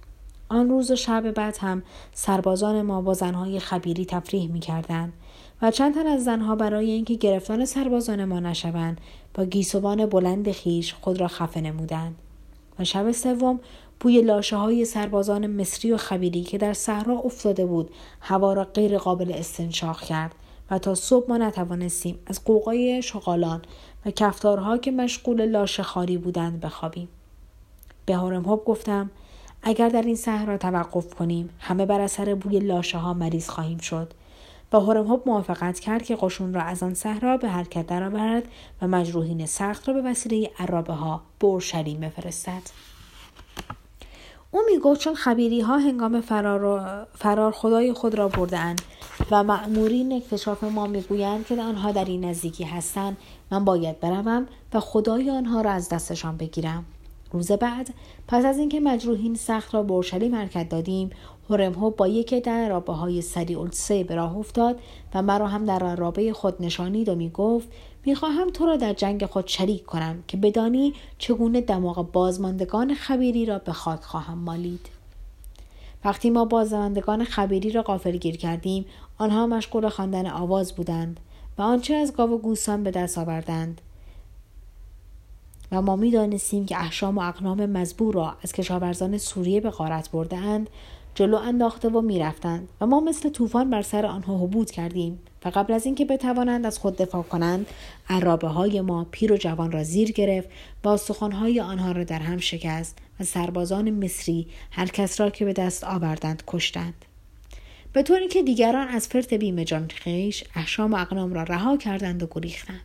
آن 0.48 0.68
روز 0.68 0.90
و 0.90 0.96
شب 0.96 1.30
بعد 1.30 1.58
هم 1.60 1.82
سربازان 2.14 2.82
ما 2.82 3.02
با 3.02 3.14
زنهای 3.14 3.58
خبیری 3.58 4.04
تفریح 4.04 4.52
می‌کردند 4.52 5.12
و 5.62 5.70
چند 5.70 5.94
تن 5.94 6.06
از 6.06 6.24
زنها 6.24 6.56
برای 6.56 6.90
اینکه 6.90 7.14
گرفتان 7.14 7.64
سربازان 7.64 8.24
ما 8.24 8.40
نشوند 8.40 9.00
با 9.34 9.44
گیسوان 9.44 10.06
بلند 10.06 10.52
خیش 10.52 10.94
خود 10.94 11.20
را 11.20 11.28
خفه 11.28 11.60
نمودند 11.60 12.14
و 12.78 12.84
شب 12.84 13.12
سوم 13.12 13.60
بوی 14.00 14.22
لاشه 14.22 14.56
های 14.56 14.84
سربازان 14.84 15.46
مصری 15.46 15.92
و 15.92 15.96
خبیری 15.96 16.42
که 16.42 16.58
در 16.58 16.72
صحرا 16.72 17.18
افتاده 17.18 17.66
بود 17.66 17.90
هوا 18.20 18.52
را 18.52 18.64
غیر 18.64 18.98
قابل 18.98 19.32
استنشاق 19.32 20.00
کرد 20.00 20.34
و 20.70 20.78
تا 20.78 20.94
صبح 20.94 21.28
ما 21.28 21.36
نتوانستیم 21.36 22.18
از 22.26 22.44
قوقای 22.44 23.02
شغالان 23.02 23.62
و 24.06 24.10
کفتارها 24.10 24.78
که 24.78 24.90
مشغول 24.90 25.46
لاشه 25.46 25.82
خاری 25.82 26.18
بودند 26.18 26.60
بخوابیم. 26.60 27.08
به 28.06 28.16
هارم 28.16 28.44
هوب 28.44 28.64
گفتم 28.64 29.10
اگر 29.62 29.88
در 29.88 30.02
این 30.02 30.16
صحرا 30.16 30.58
توقف 30.58 31.14
کنیم 31.14 31.50
همه 31.58 31.86
بر 31.86 32.00
اثر 32.00 32.34
بوی 32.34 32.58
لاشه 32.58 32.98
ها 32.98 33.14
مریض 33.14 33.48
خواهیم 33.48 33.78
شد. 33.78 34.12
با 34.70 34.80
هورم 34.80 35.06
هوب 35.06 35.22
موافقت 35.26 35.80
کرد 35.80 36.02
که 36.02 36.16
قشون 36.16 36.54
را 36.54 36.62
از 36.62 36.82
آن 36.82 36.94
صحرا 36.94 37.36
به 37.36 37.48
حرکت 37.48 37.86
درآورد 37.86 38.48
و 38.82 38.88
مجروحین 38.88 39.46
سخت 39.46 39.88
را 39.88 39.94
به 39.94 40.02
وسیله 40.02 40.50
عرابه 40.58 40.92
ها 40.92 41.22
به 41.38 41.46
اورشلیم 41.46 42.00
بفرستد. 42.00 42.62
او 44.52 44.60
می‌گفت 44.72 45.00
چون 45.00 45.14
خبیری 45.14 45.60
ها 45.60 45.78
هنگام 45.78 46.20
فرار, 46.20 47.06
فرار 47.14 47.52
خدای 47.52 47.92
خود 47.92 48.14
را 48.14 48.28
بردهاند 48.28 48.82
و 49.30 49.44
مأمورین 49.44 50.12
اکتشاف 50.12 50.64
ما 50.64 50.86
می‌گویند 50.86 51.46
که 51.46 51.54
آنها 51.54 51.92
در 51.92 52.04
این 52.04 52.24
نزدیکی 52.24 52.64
هستند 52.64 53.16
من 53.50 53.64
باید 53.64 54.00
بروم 54.00 54.46
و 54.74 54.80
خدای 54.80 55.30
آنها 55.30 55.60
را 55.60 55.70
از 55.70 55.88
دستشان 55.88 56.36
بگیرم. 56.36 56.84
روز 57.32 57.52
بعد 57.52 57.94
پس 58.28 58.44
از 58.44 58.58
اینکه 58.58 58.80
مجروحین 58.80 59.34
سخت 59.34 59.74
را 59.74 59.82
به 59.82 59.92
اورشلیم 59.92 60.34
حرکت 60.34 60.68
دادیم 60.68 61.10
هورمهو 61.50 61.90
با 61.90 62.08
یکی 62.08 62.40
در 62.40 62.68
رابه 62.68 62.92
های 62.92 63.22
سریع 63.22 63.70
سه 63.70 64.04
به 64.04 64.14
راه 64.14 64.36
افتاد 64.36 64.80
و 65.14 65.22
مرا 65.22 65.46
هم 65.46 65.64
در 65.64 65.96
رابه 65.96 66.32
خود 66.32 66.62
نشانید 66.62 67.08
و 67.08 67.14
می‌گفت 67.14 67.68
می‌خواهم 68.04 68.50
تو 68.50 68.66
را 68.66 68.76
در 68.76 68.92
جنگ 68.92 69.26
خود 69.26 69.46
شریک 69.46 69.84
کنم 69.84 70.24
که 70.28 70.36
بدانی 70.36 70.94
چگونه 71.18 71.60
دماغ 71.60 72.12
بازماندگان 72.12 72.94
خبیری 72.94 73.46
را 73.46 73.58
به 73.58 73.72
خاک 73.72 74.02
خواهم 74.02 74.38
مالید. 74.38 74.88
وقتی 76.04 76.30
ما 76.30 76.44
بازماندگان 76.44 77.24
خبیری 77.24 77.70
را 77.70 78.00
گیر 78.20 78.36
کردیم 78.36 78.86
آنها 79.18 79.46
مشغول 79.46 79.88
خواندن 79.88 80.30
آواز 80.30 80.74
بودند 80.74 81.20
و 81.58 81.62
آنچه 81.62 81.94
از 81.94 82.12
گاو 82.12 82.30
و 82.30 82.38
گوسان 82.38 82.82
به 82.82 82.90
دست 82.90 83.18
آوردند. 83.18 83.80
و 85.72 85.82
ما 85.82 85.96
می‌دانستیم 85.96 86.66
که 86.66 86.76
احشام 86.76 87.18
و 87.18 87.20
اقنام 87.20 87.66
مزبور 87.66 88.14
را 88.14 88.36
از 88.42 88.52
کشاورزان 88.52 89.18
سوریه 89.18 89.60
به 89.60 89.70
غارت 89.70 90.10
بردهاند 90.10 90.70
جلو 91.14 91.36
انداخته 91.36 91.88
و 91.88 92.00
می‌رفتند 92.00 92.68
و 92.80 92.86
ما 92.86 93.00
مثل 93.00 93.28
طوفان 93.28 93.70
بر 93.70 93.82
سر 93.82 94.06
آنها 94.06 94.38
حبود 94.38 94.70
کردیم 94.70 95.18
و 95.44 95.48
قبل 95.48 95.72
از 95.72 95.86
اینکه 95.86 96.04
بتوانند 96.04 96.66
از 96.66 96.78
خود 96.78 96.96
دفاع 96.96 97.22
کنند 97.22 97.66
عرابه 98.08 98.48
های 98.48 98.80
ما 98.80 99.06
پیر 99.10 99.32
و 99.32 99.36
جوان 99.36 99.72
را 99.72 99.82
زیر 99.82 100.12
گرفت 100.12 100.48
و 100.84 100.88
استخوانهای 100.88 101.60
آنها 101.60 101.92
را 101.92 102.04
در 102.04 102.18
هم 102.18 102.38
شکست 102.38 102.98
و 103.20 103.24
سربازان 103.24 103.90
مصری 103.90 104.46
هر 104.70 104.86
کس 104.86 105.20
را 105.20 105.30
که 105.30 105.44
به 105.44 105.52
دست 105.52 105.84
آوردند 105.84 106.42
کشتند. 106.46 107.04
به 107.92 108.02
طوری 108.02 108.28
که 108.28 108.42
دیگران 108.42 108.88
از 108.88 109.08
فرط 109.08 109.34
بیم 109.34 109.64
جان 109.64 109.88
خیش 109.88 110.44
احشام 110.54 110.92
و 110.92 110.96
اقنام 110.96 111.34
را 111.34 111.42
رها 111.42 111.76
کردند 111.76 112.22
و 112.22 112.28
گریختند. 112.30 112.80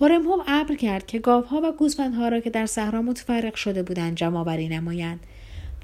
هورم 0.00 0.22
هم 0.22 0.40
ابر 0.46 0.74
کرد 0.74 1.06
که 1.06 1.18
گاوها 1.18 1.60
و 1.64 1.72
گوسفندها 1.72 2.28
را 2.28 2.40
که 2.40 2.50
در 2.50 2.66
صحرا 2.66 3.02
متفرق 3.02 3.54
شده 3.54 3.82
بودند 3.82 4.16
جمع 4.16 4.44
بری 4.44 4.68
نمایند. 4.68 5.20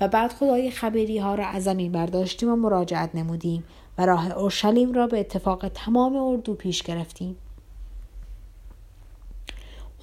و 0.00 0.08
بعد 0.08 0.32
خدای 0.32 0.70
خبری 0.70 1.18
ها 1.18 1.34
را 1.34 1.46
از 1.46 1.64
زمین 1.64 1.92
برداشتیم 1.92 2.48
و 2.52 2.56
مراجعت 2.56 3.14
نمودیم 3.14 3.64
و 3.98 4.06
راه 4.06 4.32
اورشلیم 4.32 4.92
را 4.92 5.06
به 5.06 5.20
اتفاق 5.20 5.68
تمام 5.68 6.16
اردو 6.16 6.54
پیش 6.54 6.82
گرفتیم. 6.82 7.36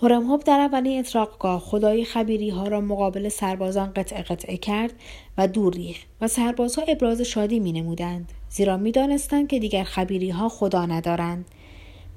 هورمهوب 0.02 0.44
در 0.44 0.60
اولین 0.60 1.00
اطراقگاه 1.00 1.60
خدای 1.60 2.06
خبیری 2.06 2.50
ها 2.50 2.68
را 2.68 2.82
مقابل 2.82 3.30
سربازان 3.30 3.92
قطع 3.96 4.22
قطعه 4.22 4.58
کرد 4.58 4.94
و 5.38 5.48
دور 5.48 5.74
ریخت 5.74 6.08
و 6.22 6.28
سربازها 6.28 6.86
ابراز 6.88 7.22
شادی 7.22 7.60
می 7.60 7.72
نمودند 7.72 8.32
زیرا 8.50 8.78
می 8.78 8.92
دانستند 8.92 9.48
که 9.48 9.60
دیگر 9.60 9.84
خبیری 9.84 10.30
ها 10.30 10.50
خدا 10.50 10.86
ندارند. 10.86 11.46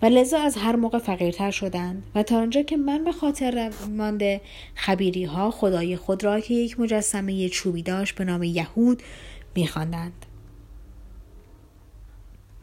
و 0.05 0.07
لذا 0.07 0.39
از 0.39 0.57
هر 0.57 0.77
موقع 0.77 0.99
فقیرتر 0.99 1.51
شدند 1.51 2.03
و 2.15 2.23
تا 2.23 2.39
آنجا 2.39 2.63
که 2.63 2.77
من 2.77 3.05
به 3.05 3.13
خاطر 3.13 3.73
مانده 3.97 4.41
خبیری 4.75 5.25
ها 5.25 5.51
خدای 5.51 5.97
خود 5.97 6.25
را 6.25 6.41
که 6.41 6.55
یک 6.55 6.81
مجسمه 6.81 7.49
چوبی 7.49 7.83
داشت 7.83 8.15
به 8.15 8.25
نام 8.25 8.43
یهود 8.43 9.03
میخواندند. 9.55 10.27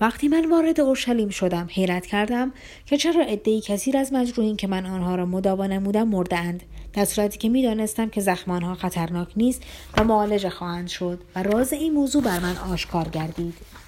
وقتی 0.01 0.27
من 0.27 0.49
وارد 0.49 0.79
اورشلیم 0.79 1.29
شدم 1.29 1.67
حیرت 1.71 2.05
کردم 2.05 2.53
که 2.85 2.97
چرا 2.97 3.23
عدهای 3.23 3.61
کثیر 3.61 3.97
از 3.97 4.13
مجروحین 4.13 4.55
که 4.55 4.67
من 4.67 4.85
آنها 4.85 5.15
را 5.15 5.25
مداوا 5.25 5.67
نمودم 5.67 6.07
مردهاند. 6.07 6.63
در 6.93 7.05
صورتی 7.05 7.37
که 7.37 7.49
می‌دانستم 7.49 8.09
که 8.09 8.21
زخم 8.21 8.51
آنها 8.51 8.75
خطرناک 8.75 9.27
نیست 9.35 9.61
و 9.97 10.03
معالجه 10.03 10.49
خواهند 10.49 10.87
شد 10.87 11.19
و 11.35 11.43
راز 11.43 11.73
این 11.73 11.93
موضوع 11.93 12.23
بر 12.23 12.39
من 12.39 12.57
آشکار 12.57 13.09
گردید. 13.09 13.80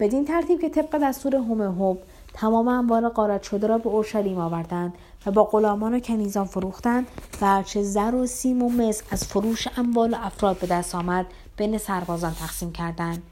بدین 0.00 0.24
ترتیب 0.24 0.60
که 0.60 0.68
طبق 0.68 0.98
دستور 1.02 1.36
هوب 1.36 1.98
تمام 2.34 2.68
اموال 2.68 3.08
قارت 3.08 3.42
شده 3.42 3.66
را 3.66 3.78
به 3.78 3.88
اورشلیم 3.88 4.38
آوردند 4.38 4.94
و 5.26 5.30
با 5.30 5.44
غلامان 5.44 5.94
و 5.94 6.00
کنیزان 6.00 6.44
فروختند 6.46 7.06
و 7.40 7.46
هرچه 7.46 7.82
زر 7.82 8.14
و 8.14 8.26
سیم 8.26 8.62
و 8.62 8.68
مس 8.68 9.02
از 9.10 9.24
فروش 9.24 9.68
اموال 9.76 10.14
و 10.14 10.16
افراد 10.20 10.58
به 10.58 10.66
دست 10.66 10.94
آمد 10.94 11.26
بین 11.56 11.78
سربازان 11.78 12.32
تقسیم 12.32 12.72
کردند. 12.72 13.22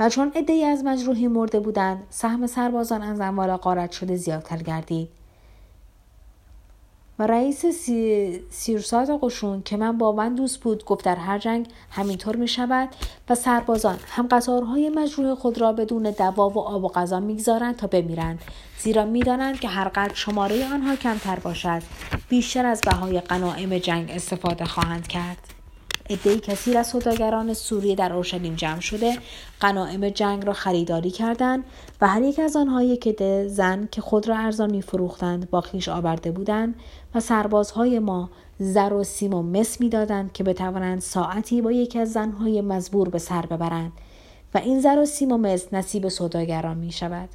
و 0.00 0.08
چون 0.08 0.32
عدهای 0.36 0.64
از 0.64 0.84
مجروحی 0.84 1.28
مرده 1.28 1.60
بودند 1.60 2.02
سهم 2.10 2.46
سربازان 2.46 3.02
از 3.02 3.20
اموال 3.20 3.56
قارت 3.56 3.92
شده 3.92 4.16
زیادتر 4.16 4.56
گردید. 4.56 5.08
و 7.18 7.26
رئیس 7.26 7.66
سی... 7.66 8.40
سیرسات 8.50 9.18
قشون 9.22 9.62
که 9.62 9.76
من 9.76 9.98
با 9.98 10.12
من 10.12 10.34
دوست 10.34 10.60
بود 10.60 10.84
گفت 10.84 11.04
در 11.04 11.16
هر 11.16 11.38
جنگ 11.38 11.66
همینطور 11.90 12.36
می 12.36 12.48
شود 12.48 12.88
و 13.28 13.34
سربازان 13.34 13.98
هم 14.08 14.26
قطارهای 14.30 14.90
مجروح 14.90 15.34
خود 15.34 15.60
را 15.60 15.72
بدون 15.72 16.02
دوا 16.02 16.48
و 16.48 16.58
آب 16.58 16.84
و 16.84 16.88
غذا 16.88 17.20
می‌گذارند 17.20 17.76
تا 17.76 17.86
بمیرند. 17.86 18.38
زیرا 18.78 19.04
می‌دانند 19.04 19.60
که 19.60 19.68
هر 19.68 19.88
قدر 19.88 20.14
شماره 20.14 20.72
آنها 20.72 20.96
کمتر 20.96 21.38
باشد 21.38 21.82
بیشتر 22.28 22.66
از 22.66 22.80
بهای 22.80 23.20
قناعم 23.20 23.78
جنگ 23.78 24.10
استفاده 24.10 24.64
خواهند 24.64 25.08
کرد. 25.08 25.57
عدهای 26.10 26.40
کثیر 26.40 26.78
از 26.78 26.86
سوداگران 26.86 27.54
سوریه 27.54 27.94
در 27.94 28.12
اورشلیم 28.12 28.54
جمع 28.54 28.80
شده 28.80 29.18
غنایم 29.60 30.08
جنگ 30.08 30.46
را 30.46 30.52
خریداری 30.52 31.10
کردند 31.10 31.64
و 32.00 32.08
هر 32.08 32.22
یک 32.22 32.38
از 32.38 32.56
آنها 32.56 32.82
یک 32.82 33.22
زن 33.46 33.88
که 33.92 34.00
خود 34.00 34.28
را 34.28 34.36
ارزان 34.36 34.70
میفروختند 34.70 35.50
با 35.50 35.60
خیش 35.60 35.88
آورده 35.88 36.30
بودند 36.30 36.74
و 37.14 37.20
سربازهای 37.20 37.98
ما 37.98 38.30
زر 38.58 38.92
و 38.92 39.04
سیم 39.04 39.34
و 39.34 39.42
مس 39.42 39.80
می‌دادند 39.80 40.32
که 40.32 40.44
بتوانند 40.44 41.00
ساعتی 41.00 41.62
با 41.62 41.72
یکی 41.72 41.98
از 41.98 42.12
زنهای 42.12 42.60
مزبور 42.60 43.08
به 43.08 43.18
سر 43.18 43.46
ببرند 43.46 43.92
و 44.54 44.58
این 44.58 44.80
زر 44.80 44.98
و 44.98 45.06
سیم 45.06 45.32
و 45.32 45.38
مس 45.38 45.72
نصیب 45.72 46.08
سوداگران 46.08 46.76
می 46.76 46.92
شود. 46.92 47.28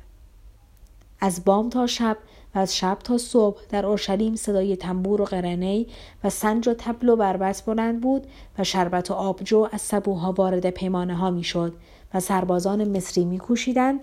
از 1.19 1.45
بام 1.45 1.69
تا 1.69 1.87
شب 1.87 2.17
و 2.55 2.59
از 2.59 2.77
شب 2.77 2.97
تا 3.03 3.17
صبح 3.17 3.61
در 3.69 3.85
اورشلیم 3.85 4.35
صدای 4.35 4.75
تنبور 4.75 5.21
و 5.21 5.25
قرنی 5.25 5.87
و 6.23 6.29
سنج 6.29 6.67
و 6.67 6.73
تبل 6.73 7.09
و 7.09 7.15
بربت 7.15 7.63
بلند 7.65 8.01
بود 8.01 8.27
و 8.59 8.63
شربت 8.63 9.11
و 9.11 9.13
آبجو 9.13 9.67
از 9.71 9.81
سبوها 9.81 10.31
وارد 10.31 10.69
پیمانه 10.69 11.15
ها 11.15 11.31
می‌شد 11.31 11.73
و 12.13 12.19
سربازان 12.19 12.97
مصری 12.97 13.25
میکوشیدند 13.25 13.99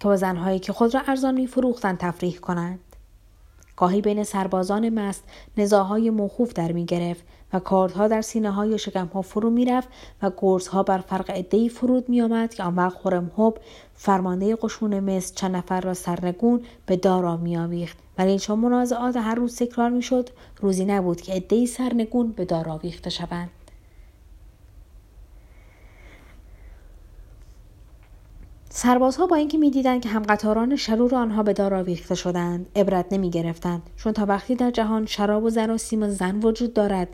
که 0.00 0.08
با 0.08 0.16
زنهایی 0.16 0.58
که 0.58 0.72
خود 0.72 0.94
را 0.94 1.00
ارزان 1.06 1.34
میفروختند 1.34 1.98
تفریح 1.98 2.36
کنند. 2.36 2.80
گاهی 3.76 4.00
بین 4.00 4.24
سربازان 4.24 4.88
مست 4.88 5.24
نزاهای 5.56 6.10
موخوف 6.10 6.52
در 6.52 6.72
می 6.72 6.84
گرفت 6.84 7.24
و 7.52 7.58
کاردها 7.58 8.08
در 8.08 8.22
سینه 8.22 8.50
های 8.50 8.78
شکم 8.78 9.06
ها 9.06 9.22
فرو 9.22 9.50
می 9.50 9.64
رفت 9.64 9.88
و 10.22 10.30
گرزها 10.38 10.82
بر 10.82 10.98
فرق 10.98 11.30
ادهی 11.34 11.68
فرود 11.68 12.08
می 12.08 12.22
آمد 12.22 12.54
که 12.54 12.62
آن 12.62 12.76
وقت 12.76 12.98
خورم 12.98 13.30
هب 13.38 13.54
فرمانده 13.94 14.56
قشون 14.56 15.00
مصر 15.00 15.34
چند 15.34 15.56
نفر 15.56 15.80
را 15.80 15.94
سرنگون 15.94 16.62
به 16.86 16.96
دارا 16.96 17.36
می 17.36 17.56
آویخت 17.56 17.98
ولی 18.18 18.38
چون 18.38 18.58
منازعات 18.58 19.16
هر 19.16 19.34
روز 19.34 19.56
تکرار 19.56 19.90
می 19.90 20.02
شد 20.02 20.28
روزی 20.60 20.84
نبود 20.84 21.20
که 21.20 21.36
ادهی 21.36 21.66
سرنگون 21.66 22.32
به 22.32 22.44
دار 22.44 22.68
آویخته 22.68 23.10
شوند. 23.10 23.50
سربازها 28.70 29.26
با 29.26 29.36
اینکه 29.36 29.58
می‌دیدند 29.58 30.00
که 30.00 30.08
همقطاران 30.08 30.76
شرور 30.76 31.14
آنها 31.14 31.42
به 31.42 31.52
دار 31.52 31.74
آویخته 31.74 32.14
شدند 32.14 32.66
عبرت 32.76 33.12
نمی 33.12 33.30
گرفتند 33.30 33.82
چون 33.96 34.12
تا 34.12 34.26
وقتی 34.26 34.54
در 34.54 34.70
جهان 34.70 35.06
شراب 35.06 35.44
و 35.44 35.50
زن 35.50 35.70
و 35.70 35.78
سیم 35.78 36.02
و 36.02 36.08
زن 36.08 36.40
وجود 36.42 36.74
دارد 36.74 37.08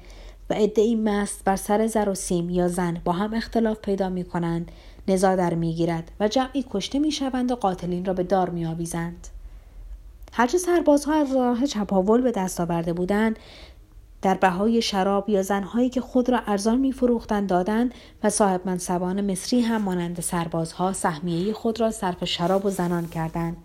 و 0.50 0.54
عدهای 0.54 0.94
مست 0.94 1.44
بر 1.44 1.56
سر 1.56 1.86
زر 1.86 2.08
و 2.08 2.14
سیم 2.14 2.50
یا 2.50 2.68
زن 2.68 3.00
با 3.04 3.12
هم 3.12 3.34
اختلاف 3.34 3.78
پیدا 3.78 4.08
می 4.08 4.24
کنند 4.24 4.70
نزا 5.08 5.36
در 5.36 5.54
می 5.54 5.74
گیرد 5.74 6.10
و 6.20 6.28
جمعی 6.28 6.64
کشته 6.70 6.98
می 6.98 7.12
شوند 7.12 7.52
و 7.52 7.56
قاتلین 7.56 8.04
را 8.04 8.14
به 8.14 8.22
دار 8.22 8.50
می 8.50 8.66
آویزند. 8.66 9.28
هرچه 10.32 10.58
سربازها 10.58 11.14
از 11.14 11.36
راه 11.36 11.66
چپاول 11.66 12.20
به 12.20 12.32
دست 12.32 12.60
آورده 12.60 12.92
بودند 12.92 13.38
در 14.22 14.34
بهای 14.34 14.82
شراب 14.82 15.28
یا 15.28 15.42
زنهایی 15.42 15.90
که 15.90 16.00
خود 16.00 16.28
را 16.30 16.40
ارزان 16.46 16.78
میفروختند 16.78 17.48
دادند 17.48 17.94
و 18.22 18.30
صاحب 18.30 18.60
منصبان 18.64 19.30
مصری 19.30 19.60
هم 19.60 19.82
مانند 19.82 20.20
سربازها 20.20 20.92
سهمیه 20.92 21.52
خود 21.52 21.80
را 21.80 21.90
صرف 21.90 22.24
شراب 22.24 22.66
و 22.66 22.70
زنان 22.70 23.06
کردند 23.06 23.56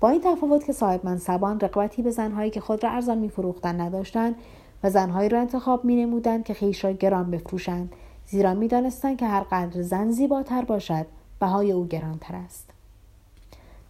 با 0.00 0.10
این 0.10 0.20
تفاوت 0.20 0.64
که 0.64 0.72
صاحب 0.72 1.00
منصبان 1.04 1.60
رقبتی 1.60 2.02
به 2.02 2.10
زنهایی 2.10 2.50
که 2.50 2.60
خود 2.60 2.84
را 2.84 2.90
ارزان 2.90 3.18
میفروختند 3.18 3.80
نداشتند 3.80 4.34
و 4.82 4.90
زنهایی 4.90 5.28
را 5.28 5.40
انتخاب 5.40 5.84
می 5.84 5.96
نمودند 5.96 6.44
که 6.44 6.54
خیش 6.54 6.84
را 6.84 6.92
گران 6.92 7.30
بفروشند 7.30 7.92
زیرا 8.26 8.54
می‌دانستند 8.54 9.18
که 9.18 9.26
هر 9.26 9.40
قدر 9.50 9.82
زن 9.82 10.10
زیباتر 10.10 10.64
باشد 10.64 11.06
بهای 11.40 11.72
او 11.72 11.86
گرانتر 11.86 12.34
است 12.34 12.70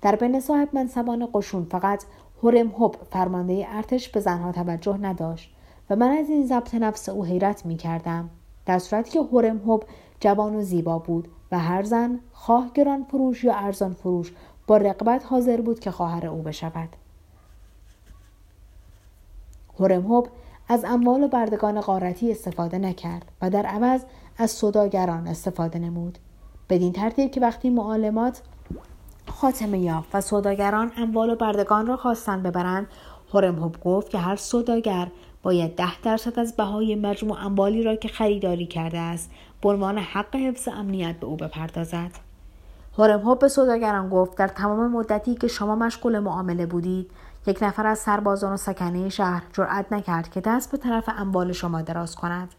در 0.03 0.17
بین 0.17 0.41
صاحب 0.41 0.69
منصبان 0.73 1.29
قشون 1.35 1.65
فقط 1.65 2.05
هورم 2.43 2.69
هوب 2.69 2.97
فرمانده 3.11 3.67
ارتش 3.69 4.09
به 4.09 4.21
زنها 4.21 4.53
توجه 4.53 4.97
نداشت 4.97 5.55
و 5.91 5.97
من 5.97 6.09
از 6.09 6.29
این 6.29 6.47
ضبط 6.47 6.75
نفس 6.75 7.09
او 7.09 7.25
حیرت 7.25 7.67
می 7.67 7.77
کردم. 7.77 8.31
در 8.67 8.79
صورتی 8.79 9.11
که 9.11 9.21
هورم 9.21 9.59
هوب 9.59 9.85
جوان 10.21 10.57
و 10.57 10.63
زیبا 10.63 10.99
بود 10.99 11.29
و 11.53 11.59
هر 11.59 11.83
زن 11.83 12.21
خواه 12.33 12.71
گران 12.75 13.05
فروش 13.05 13.45
یا 13.45 13.55
ارزان 13.55 13.93
فروش 13.93 14.33
با 14.67 14.77
رقبت 14.77 15.27
حاضر 15.27 15.61
بود 15.61 15.81
که 15.81 15.91
خواهر 15.91 16.27
او 16.27 16.43
بشود. 16.43 16.89
هورم 19.79 20.03
هوب 20.03 20.29
از 20.73 20.85
اموال 20.85 21.23
و 21.23 21.29
بردگان 21.29 21.81
قارتی 21.81 22.31
استفاده 22.31 22.79
نکرد 22.79 23.33
و 23.43 23.51
در 23.51 23.67
عوض 23.67 24.05
از 24.39 24.51
صداگران 24.51 25.27
استفاده 25.27 25.79
نمود. 25.79 26.19
بدین 26.71 26.93
ترتیب 26.93 27.31
که 27.31 27.41
وقتی 27.41 27.71
معالمات 27.71 28.43
خاتمه 29.29 29.79
یافت 29.79 30.09
و 30.15 30.21
صداگران 30.21 30.93
اموال 30.97 31.31
و 31.31 31.37
بردگان 31.37 31.87
را 31.87 31.97
خواستند 31.97 32.43
ببرند 32.43 32.87
هورم 33.35 33.59
هوب 33.59 33.77
گفت 33.85 34.11
که 34.11 34.19
هر 34.19 34.37
صداگر 34.37 35.09
باید 35.43 35.75
ده 35.75 36.01
درصد 36.01 36.39
از 36.39 36.57
بهای 36.57 36.95
مجموع 36.95 37.45
اموالی 37.45 37.83
را 37.83 37.97
که 37.97 38.09
خریداری 38.09 38.67
کرده 38.67 38.99
است 38.99 39.31
به 39.63 39.69
عنوان 39.69 39.99
حق 39.99 40.37
حفظ 40.37 40.69
امنیت 40.69 41.17
به 41.21 41.27
او 41.27 41.37
بپردازد 41.37 42.11
هورم 42.99 43.35
به 43.35 43.49
سوداگران 43.49 44.09
گفت 44.09 44.37
در 44.37 44.49
تمام 44.49 44.93
مدتی 44.93 45.35
که 45.35 45.49
شما 45.49 45.77
مشغول 45.77 46.19
معامله 46.19 46.67
بودید 46.67 47.11
یک 47.47 47.59
نفر 47.63 47.87
از 47.87 47.99
سربازان 47.99 48.53
و 48.53 48.57
سکنه 48.57 49.09
شهر 49.09 49.43
جرأت 49.53 49.93
نکرد 49.93 50.31
که 50.31 50.41
دست 50.41 50.73
به 50.73 50.79
طرف 50.79 51.09
اموال 51.09 51.53
شما 51.53 51.83
دراز 51.83 52.17
کند 52.17 52.55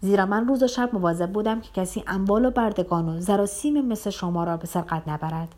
زیرا 0.00 0.26
من 0.26 0.48
روز 0.48 0.62
و 0.62 0.66
شب 0.66 0.90
مواظب 0.92 1.32
بودم 1.32 1.60
که 1.60 1.68
کسی 1.72 2.04
اموال 2.06 2.44
و 2.44 2.50
بردگان 2.50 3.08
و 3.08 3.20
زر 3.20 3.40
و 3.40 3.46
سیم 3.46 3.86
مثل 3.86 4.10
شما 4.10 4.44
را 4.44 4.56
به 4.56 4.66
سرقت 4.66 5.08
نبرد 5.08 5.54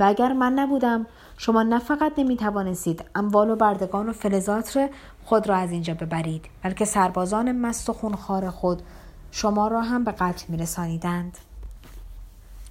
و 0.00 0.04
اگر 0.04 0.32
من 0.32 0.52
نبودم 0.52 1.06
شما 1.36 1.62
نه 1.62 1.78
فقط 1.78 2.12
نمی 2.18 2.36
توانستید 2.36 3.04
اموال 3.14 3.50
و 3.50 3.56
بردگان 3.56 4.08
و 4.08 4.12
فلزات 4.12 4.90
خود 5.24 5.48
را 5.48 5.56
از 5.56 5.72
اینجا 5.72 5.94
ببرید 5.94 6.46
بلکه 6.62 6.84
سربازان 6.84 7.52
مست 7.52 7.90
و 7.90 7.92
خونخوار 7.92 8.50
خود 8.50 8.82
شما 9.30 9.68
را 9.68 9.82
هم 9.82 10.04
به 10.04 10.12
قتل 10.12 10.44
می 10.48 10.56
رسانیدند. 10.56 11.38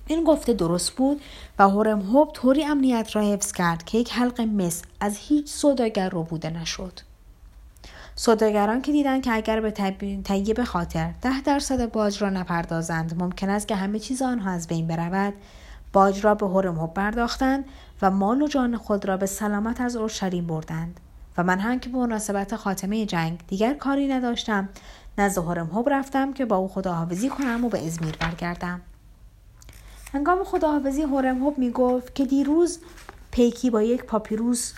این 0.08 0.24
گفته 0.24 0.54
درست 0.54 0.92
بود 0.92 1.22
و 1.60 1.70
هورم 1.70 2.02
هوب 2.02 2.32
طوری 2.34 2.64
امنیت 2.64 3.16
را 3.16 3.22
حفظ 3.22 3.52
کرد 3.52 3.84
که 3.84 3.98
یک 3.98 4.14
حلقه 4.14 4.46
مس 4.46 4.82
از 5.00 5.18
هیچ 5.18 5.50
سوداگر 5.50 6.10
رو 6.10 6.24
بوده 6.24 6.50
نشد. 6.50 7.00
سوداگران 8.16 8.82
که 8.82 8.92
دیدند 8.92 9.24
که 9.24 9.34
اگر 9.34 9.62
به 9.62 9.72
طیب 10.24 10.64
خاطر 10.64 11.12
ده 11.22 11.42
درصد 11.42 11.92
باج 11.92 12.22
را 12.22 12.30
نپردازند 12.30 13.24
ممکن 13.24 13.50
است 13.50 13.68
که 13.68 13.76
همه 13.76 14.00
چیز 14.00 14.22
آنها 14.22 14.52
از 14.52 14.68
بین 14.68 14.88
برود. 14.88 15.34
باج 15.94 16.24
را 16.24 16.36
به 16.36 16.46
هورمهوب 16.46 16.94
پرداختند 16.94 17.66
و 18.02 18.12
مال 18.12 18.42
و 18.42 18.48
جان 18.48 18.78
خود 18.78 19.06
را 19.06 19.18
به 19.18 19.26
سلامت 19.26 19.82
از 19.82 19.96
اورشلیم 19.96 20.48
بردند. 20.48 21.00
و 21.38 21.44
من 21.44 21.60
هم 21.60 21.80
که 21.80 21.90
به 21.90 21.98
مناسبت 21.98 22.56
خاتمه 22.56 23.06
جنگ 23.06 23.40
دیگر 23.48 23.74
کاری 23.74 24.08
نداشتم 24.08 24.70
نزد 25.18 25.38
هورمهوب 25.38 25.90
رفتم 25.90 26.34
که 26.34 26.46
با 26.46 26.56
او 26.56 26.68
خداحافظی 26.68 27.30
کنم 27.30 27.66
و 27.66 27.70
به 27.70 27.86
ازمیر 27.86 28.16
برگردم. 28.20 28.82
هنگام 30.14 30.44
خداحافظی 30.44 31.02
هورمهوب 31.02 31.58
می 31.58 31.72
گفت 31.72 32.16
که 32.16 32.26
دیروز 32.26 32.80
پیکی 33.32 33.70
با 33.70 33.82
یک 33.82 34.04
پاپیروس 34.04 34.74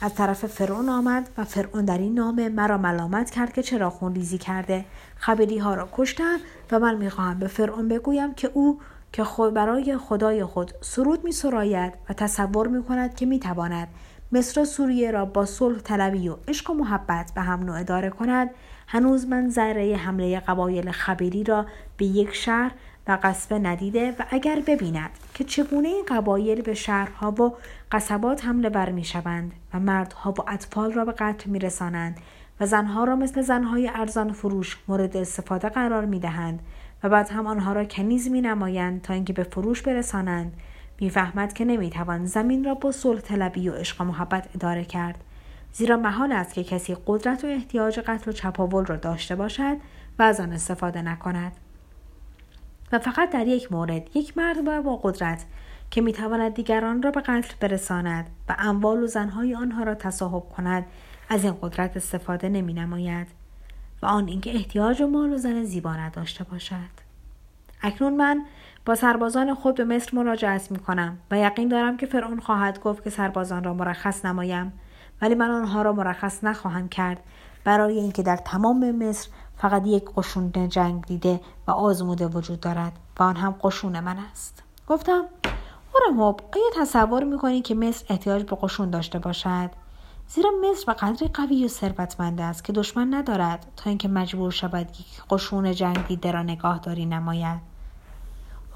از 0.00 0.14
طرف 0.14 0.46
فرعون 0.46 0.88
آمد 0.88 1.28
و 1.38 1.44
فرعون 1.44 1.84
در 1.84 1.98
این 1.98 2.14
نامه 2.14 2.48
مرا 2.48 2.78
ملامت 2.78 3.30
کرد 3.30 3.52
که 3.52 3.62
چرا 3.62 3.90
خون 3.90 4.14
ریزی 4.14 4.38
کرده. 4.38 4.84
خبری 5.16 5.58
ها 5.58 5.74
را 5.74 5.88
کشتم 5.92 6.38
و 6.72 6.78
من 6.78 6.96
می‌خواهم 6.96 7.38
به 7.38 7.48
فرعون 7.48 7.88
بگویم 7.88 8.34
که 8.34 8.50
او 8.54 8.80
که 9.12 9.24
خود 9.24 9.54
برای 9.54 9.96
خدای 9.96 10.44
خود 10.44 10.72
سرود 10.80 11.24
می 11.24 11.32
سراید 11.32 11.92
و 12.08 12.12
تصور 12.12 12.68
می 12.68 12.82
کند 12.82 13.14
که 13.14 13.26
می 13.26 13.38
تواند 13.38 13.88
مصر 14.32 14.64
سوریه 14.64 15.10
را 15.10 15.24
با 15.24 15.44
صلح 15.44 15.78
طلبی 15.78 16.28
و 16.28 16.36
عشق 16.48 16.70
و 16.70 16.74
محبت 16.74 17.32
به 17.34 17.40
هم 17.40 17.60
نوع 17.60 17.80
اداره 17.80 18.10
کند. 18.10 18.50
هنوز 18.86 19.26
من 19.26 19.50
ذره 19.50 19.96
حمله 19.96 20.40
قبایل 20.40 20.90
خبیری 20.90 21.44
را 21.44 21.66
به 21.96 22.04
یک 22.04 22.34
شهر 22.34 22.72
و 23.08 23.18
قصبه 23.22 23.58
ندیده 23.58 24.10
و 24.18 24.22
اگر 24.30 24.62
ببیند 24.66 25.10
که 25.34 25.44
چگونه 25.44 25.88
این 25.88 26.04
قبایل 26.08 26.62
به 26.62 26.74
شهرها 26.74 27.30
و 27.30 27.56
قصبات 27.92 28.44
حمله 28.44 28.68
بر 28.68 28.90
می 28.90 29.04
شوند 29.04 29.52
و 29.74 29.80
مردها 29.80 30.30
و 30.32 30.50
اطفال 30.50 30.92
را 30.92 31.04
به 31.04 31.12
قتل 31.12 31.50
می 31.50 31.58
رسانند 31.58 32.20
و 32.60 32.66
زنها 32.66 33.04
را 33.04 33.16
مثل 33.16 33.42
زنهای 33.42 33.90
ارزان 33.94 34.32
فروش 34.32 34.78
مورد 34.88 35.16
استفاده 35.16 35.68
قرار 35.68 36.04
می 36.04 36.20
دهند 36.20 36.60
و 37.02 37.08
بعد 37.08 37.28
هم 37.28 37.46
آنها 37.46 37.72
را 37.72 37.84
کنیز 37.84 38.30
می 38.30 38.40
نمایند 38.40 39.02
تا 39.02 39.14
اینکه 39.14 39.32
به 39.32 39.42
فروش 39.42 39.82
برسانند 39.82 40.52
می‌فهمد 41.00 41.52
که 41.52 41.64
نمی‌توان 41.64 42.24
زمین 42.24 42.64
را 42.64 42.74
با 42.74 42.92
صلح 42.92 43.20
طلبی 43.20 43.68
و 43.68 43.72
عشق 43.72 44.00
و 44.00 44.04
محبت 44.04 44.48
اداره 44.54 44.84
کرد. 44.84 45.24
زیرا 45.72 45.96
محال 45.96 46.32
است 46.32 46.54
که 46.54 46.64
کسی 46.64 46.96
قدرت 47.06 47.44
و 47.44 47.46
احتیاج 47.46 47.98
قتل 47.98 48.30
و 48.30 48.32
چپاول 48.32 48.86
را 48.86 48.96
داشته 48.96 49.36
باشد 49.36 49.76
و 50.18 50.22
از 50.22 50.40
آن 50.40 50.52
استفاده 50.52 51.02
نکند. 51.02 51.52
و 52.92 52.98
فقط 52.98 53.30
در 53.30 53.46
یک 53.46 53.72
مورد 53.72 54.16
یک 54.16 54.38
مرد 54.38 54.82
با 54.84 54.96
قدرت 54.96 55.44
که 55.90 56.00
می‌تواند 56.00 56.54
دیگران 56.54 57.02
را 57.02 57.10
به 57.10 57.20
قتل 57.20 57.54
برساند 57.60 58.26
و 58.48 58.56
اموال 58.58 59.02
و 59.02 59.06
زنهای 59.06 59.54
آنها 59.54 59.82
را 59.82 59.94
تصاحب 59.94 60.42
کند 60.56 60.86
از 61.28 61.44
این 61.44 61.54
قدرت 61.62 61.96
استفاده 61.96 62.48
نمی 62.48 62.72
نماید 62.72 63.26
و 64.02 64.06
آن 64.06 64.28
اینکه 64.28 64.54
احتیاج 64.54 65.00
و 65.00 65.06
مال 65.06 65.32
و 65.32 65.36
زن 65.36 65.64
زیبا 65.64 65.92
نداشته 65.92 66.44
باشد. 66.44 67.08
اکنون 67.82 68.16
من 68.16 68.44
با 68.86 68.94
سربازان 68.94 69.54
خود 69.54 69.74
به 69.74 69.84
مصر 69.84 70.16
مراجعت 70.16 70.70
می 70.70 70.78
کنم 70.78 71.18
و 71.30 71.38
یقین 71.38 71.68
دارم 71.68 71.96
که 71.96 72.06
فرعون 72.06 72.40
خواهد 72.40 72.80
گفت 72.80 73.04
که 73.04 73.10
سربازان 73.10 73.64
را 73.64 73.74
مرخص 73.74 74.24
نمایم 74.24 74.72
ولی 75.22 75.34
من 75.34 75.50
آنها 75.50 75.82
را 75.82 75.92
مرخص 75.92 76.44
نخواهم 76.44 76.88
کرد 76.88 77.20
برای 77.64 77.98
اینکه 77.98 78.22
در 78.22 78.36
تمام 78.36 78.90
مصر 78.90 79.28
فقط 79.58 79.86
یک 79.86 80.04
قشون 80.16 80.68
جنگ 80.68 81.04
دیده 81.04 81.40
و 81.66 81.70
آزموده 81.70 82.26
وجود 82.26 82.60
دارد 82.60 82.92
و 83.18 83.22
آن 83.22 83.36
هم 83.36 83.54
قشون 83.62 84.00
من 84.00 84.16
است. 84.18 84.62
گفتم 84.86 85.24
هورموب 85.94 86.40
آیا 86.52 86.84
تصور 86.84 87.24
می‌کنی 87.24 87.62
که 87.62 87.74
مصر 87.74 88.04
احتیاج 88.10 88.42
به 88.42 88.56
قشون 88.62 88.90
داشته 88.90 89.18
باشد؟ 89.18 89.70
زیرا 90.28 90.50
مصر 90.70 90.84
به 90.86 90.92
قدری 90.92 91.28
قوی 91.28 91.64
و 91.64 91.68
ثروتمند 91.68 92.40
است 92.40 92.64
که 92.64 92.72
دشمن 92.72 93.14
ندارد 93.14 93.66
تا 93.76 93.90
اینکه 93.90 94.08
مجبور 94.08 94.50
شود 94.50 94.90
یک 94.90 95.22
قشون 95.30 95.72
جنگ 95.72 96.06
دیده 96.06 96.32
را 96.32 96.42
نگاهداری 96.42 97.06
نماید. 97.06 97.60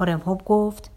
هورمهوب 0.01 0.45
گفت 0.45 0.91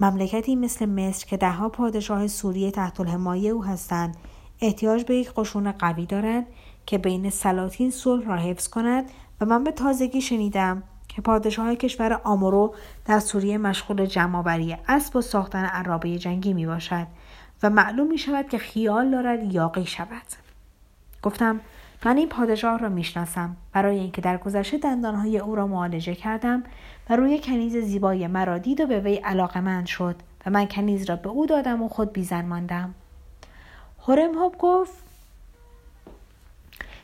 مملکتی 0.00 0.56
مثل 0.56 0.86
مصر 0.86 1.26
که 1.26 1.36
دهها 1.36 1.68
پادشاه 1.68 2.26
سوریه 2.26 2.70
تحت 2.70 3.00
الحمایه 3.00 3.50
او 3.50 3.64
هستند 3.64 4.16
احتیاج 4.60 5.04
به 5.04 5.16
یک 5.16 5.32
قشون 5.36 5.72
قوی 5.72 6.06
دارد 6.06 6.46
که 6.86 6.98
بین 6.98 7.30
سلاطین 7.30 7.90
صلح 7.90 8.26
را 8.26 8.36
حفظ 8.36 8.68
کند 8.68 9.10
و 9.40 9.44
من 9.44 9.64
به 9.64 9.72
تازگی 9.72 10.20
شنیدم 10.20 10.82
که 11.08 11.22
پادشاه 11.22 11.74
کشور 11.74 12.20
آمورو 12.24 12.74
در 13.06 13.18
سوریه 13.18 13.58
مشغول 13.58 14.06
جمعآوری 14.06 14.76
اسب 14.88 15.16
و 15.16 15.20
ساختن 15.20 15.64
عرابه 15.64 16.18
جنگی 16.18 16.52
می 16.52 16.66
باشد 16.66 17.06
و 17.62 17.70
معلوم 17.70 18.06
می 18.06 18.18
شود 18.18 18.48
که 18.48 18.58
خیال 18.58 19.10
دارد 19.10 19.54
یاقی 19.54 19.86
شود. 19.86 20.26
گفتم 21.22 21.60
من 22.04 22.16
این 22.16 22.28
پادشاه 22.28 22.78
را 22.78 22.88
می‌شناسم. 22.88 23.56
برای 23.72 23.98
اینکه 23.98 24.20
در 24.20 24.36
گذشته 24.36 24.78
دندانهای 24.78 25.38
او 25.38 25.54
را 25.54 25.66
معالجه 25.66 26.14
کردم 26.14 26.62
و 27.10 27.16
روی 27.16 27.38
کنیز 27.38 27.76
زیبای 27.76 28.26
مرا 28.26 28.58
دید 28.58 28.80
و 28.80 28.86
به 28.86 29.00
وی 29.00 29.16
علاقمند 29.16 29.86
شد 29.86 30.16
و 30.46 30.50
من 30.50 30.66
کنیز 30.66 31.10
را 31.10 31.16
به 31.16 31.28
او 31.28 31.46
دادم 31.46 31.82
و 31.82 31.88
خود 31.88 32.12
بیزن 32.12 32.44
ماندم. 32.44 32.94
هورم 34.06 34.32
گفت 34.58 35.09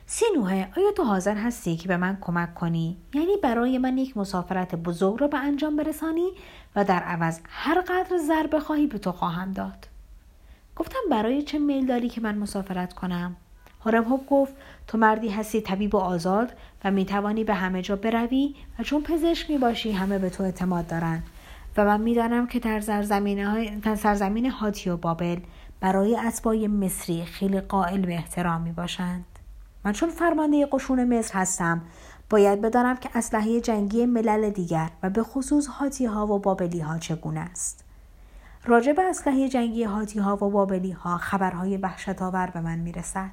سینوه 0.09 0.67
آیا 0.77 0.93
تو 0.97 1.05
حاضر 1.05 1.37
هستی 1.37 1.77
که 1.77 1.89
به 1.89 1.97
من 1.97 2.19
کمک 2.21 2.55
کنی؟ 2.55 2.97
یعنی 3.15 3.37
برای 3.43 3.79
من 3.79 3.99
یک 3.99 4.17
مسافرت 4.17 4.75
بزرگ 4.75 5.21
را 5.21 5.27
به 5.29 5.39
انجام 5.39 5.77
برسانی 5.77 6.31
و 6.77 6.85
در 6.85 7.03
عوض 7.03 7.41
هر 7.49 7.81
قدر 7.81 8.19
ضربه 8.19 8.61
خواهی 8.61 8.87
به 8.87 8.99
تو 8.99 9.13
خواهم 9.13 9.53
داد. 9.53 9.89
گفتم 10.77 10.99
برای 11.11 11.43
چه 11.43 11.59
میل 11.59 11.87
داری 11.87 12.09
که 12.09 12.21
من 12.21 12.39
مسافرت 12.39 12.93
کنم؟ 12.93 13.37
هورم 13.85 14.21
گفت 14.31 14.55
تو 14.87 14.99
مردی 14.99 15.29
هستی 15.29 15.61
طبیب 15.61 15.95
و 15.95 15.99
آزاد 15.99 16.53
و 16.85 16.91
می 16.91 17.05
توانی 17.05 17.45
به 17.45 17.55
همه 17.55 17.83
جا 17.83 17.97
بروی 17.97 18.55
و 18.79 18.83
چون 18.83 19.03
پزشک 19.03 19.51
می 19.51 19.59
باشی 19.59 19.93
همه 19.93 20.19
به 20.19 20.31
تو 20.31 20.43
اعتماد 20.43 20.87
دارند 20.87 21.23
و 21.77 21.85
من 21.85 22.01
می‌دانم 22.01 22.47
که 22.47 22.59
در 22.59 22.81
سرزمین 23.97 24.51
هاتی 24.51 24.91
و 24.91 24.97
بابل 24.97 25.37
برای 25.81 26.17
اسبای 26.17 26.69
مصری 26.69 27.25
خیلی 27.25 27.61
قائل 27.61 28.07
به 28.07 28.15
احترام 28.15 28.61
می 28.61 28.73
باشند. 28.73 29.36
من 29.87 29.93
چون 29.93 30.11
فرمانده 30.11 30.67
قشون 30.73 31.19
مصر 31.19 31.39
هستم 31.39 31.83
باید 32.31 32.61
بدانم 32.61 32.97
که 32.97 33.11
اسلحه 33.15 33.61
جنگی 33.61 34.07
ملل 34.07 34.51
دیگر 34.51 34.91
و 35.03 35.11
به 35.11 35.23
خصوص 35.23 35.67
هاتی 35.67 36.07
ها 36.07 36.27
و 36.27 36.39
بابلی 36.39 36.81
ها 36.81 36.99
چگونه 36.99 37.41
است. 37.41 37.85
راجع 38.65 38.93
به 38.93 39.03
اسلحه 39.03 39.49
جنگی 39.49 39.85
هاتی 39.85 40.19
ها 40.19 40.37
و 40.37 40.51
بابلی 40.51 40.91
ها 40.91 41.19
خبرهای 41.19 41.77
وحشت 41.77 42.23
آور 42.23 42.47
به 42.47 42.61
من 42.61 42.79
می 42.79 42.93
رسد. 42.93 43.31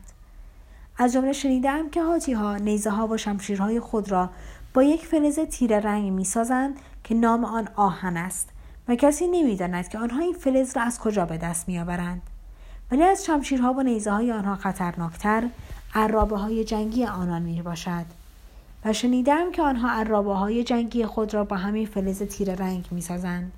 از 0.97 1.13
جمله 1.13 1.33
شنیدم 1.33 1.89
که 1.89 2.03
هاتی 2.03 2.33
ها 2.33 2.57
نیزه 2.57 2.89
ها 2.89 3.07
و 3.07 3.17
شمشیرهای 3.17 3.79
خود 3.79 4.11
را 4.11 4.29
با 4.73 4.83
یک 4.83 5.05
فلز 5.05 5.39
تیره 5.39 5.79
رنگ 5.79 6.11
می 6.11 6.25
سازند 6.25 6.79
که 7.03 7.15
نام 7.15 7.45
آن 7.45 7.67
آهن 7.75 8.17
است 8.17 8.49
و 8.87 8.95
کسی 8.95 9.27
نمی‌داند 9.27 9.87
که 9.87 9.97
آنها 9.97 10.19
این 10.19 10.33
فلز 10.33 10.77
را 10.77 10.83
از 10.83 10.99
کجا 10.99 11.25
به 11.25 11.37
دست 11.37 11.67
می 11.67 11.79
آورند. 11.79 12.21
ولی 12.91 13.03
از 13.03 13.25
شمشیرها 13.25 13.73
و 13.73 13.83
نیزه 13.83 14.11
های 14.11 14.31
آنها 14.31 14.55
خطرناکتر 14.55 15.43
عرابه 15.93 16.38
های 16.38 16.63
جنگی 16.63 17.06
آنان 17.06 17.41
می 17.41 17.62
باشد. 17.62 18.06
و 18.86 18.93
شنیدم 18.93 19.51
که 19.51 19.62
آنها 19.62 19.89
عرابه 19.89 20.34
های 20.34 20.63
جنگی 20.63 21.06
خود 21.06 21.34
را 21.34 21.43
با 21.43 21.56
همین 21.56 21.86
فلز 21.86 22.23
تیره 22.23 22.56
رنگ 22.56 22.88
می 22.91 23.01
سازند. 23.01 23.51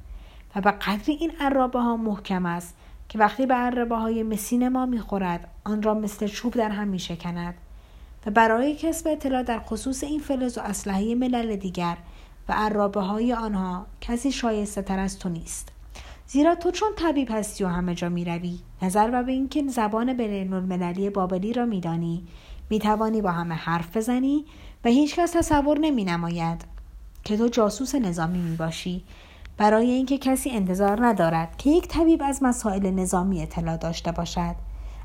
و 0.56 0.62
به 0.62 0.72
قدری 0.72 1.14
این 1.14 1.32
عرابه 1.40 1.80
ها 1.80 1.98
محکم 1.98 2.46
است 2.46 2.76
که 3.10 3.20
وقتی 3.20 3.46
به 3.46 3.54
عربه 3.54 3.96
های 3.96 4.24
مسین 4.24 4.70
ما 4.70 4.86
می‌خورد 4.86 5.48
آن 5.64 5.82
را 5.82 5.94
مثل 5.94 6.28
چوب 6.28 6.54
در 6.54 6.70
هم 6.70 6.88
میشکند 6.88 7.54
و 8.26 8.32
برای 8.32 8.76
کسب 8.76 9.08
اطلاع 9.08 9.44
در 9.44 9.60
خصوص 9.60 10.04
این 10.04 10.20
فلز 10.20 10.58
و 10.58 10.62
اسلحه 10.62 11.16
ملل 11.16 11.56
دیگر 11.56 11.98
و 12.50 12.54
عرابه 12.54 13.02
های 13.02 13.34
آنها 13.34 13.86
کسی 14.02 14.32
شایسته 14.32 14.82
تر 14.82 15.00
از 15.00 15.20
تو 15.20 15.30
نیست 15.30 15.75
زیرا 16.28 16.56
تو 16.56 16.72
چون 16.72 16.90
طبیب 16.98 17.28
هستی 17.32 17.64
و 17.64 17.68
همه 17.68 17.96
جا 17.96 18.10
می‌روی 18.10 18.60
نظر 18.82 19.10
و 19.14 19.24
به 19.24 19.32
اینکه 19.32 19.68
زبان 19.68 20.14
بین 20.14 20.54
المللی 20.54 21.10
بابلی 21.10 21.54
را 21.54 21.66
میدانی. 21.66 22.28
می‌توانی 22.70 23.22
با 23.22 23.32
همه 23.32 23.56
حرف 23.56 23.98
بزنی 23.98 24.46
و 24.86 24.90
هیچکس 24.90 25.32
تصور 25.32 25.80
نمی 25.80 26.04
نماید 26.04 26.66
که 27.24 27.38
تو 27.38 27.48
جاسوس 27.48 27.96
نظامی 27.96 28.40
می 28.40 28.56
باشی 28.56 29.04
برای 29.58 29.92
اینکه 29.92 30.18
کسی 30.18 30.50
انتظار 30.50 31.06
ندارد 31.06 31.58
که 31.58 31.70
یک 31.70 31.88
طبیب 31.88 32.22
از 32.26 32.44
مسائل 32.44 32.92
نظامی 32.92 33.42
اطلاع 33.42 33.78
داشته 33.78 34.12
باشد. 34.12 34.56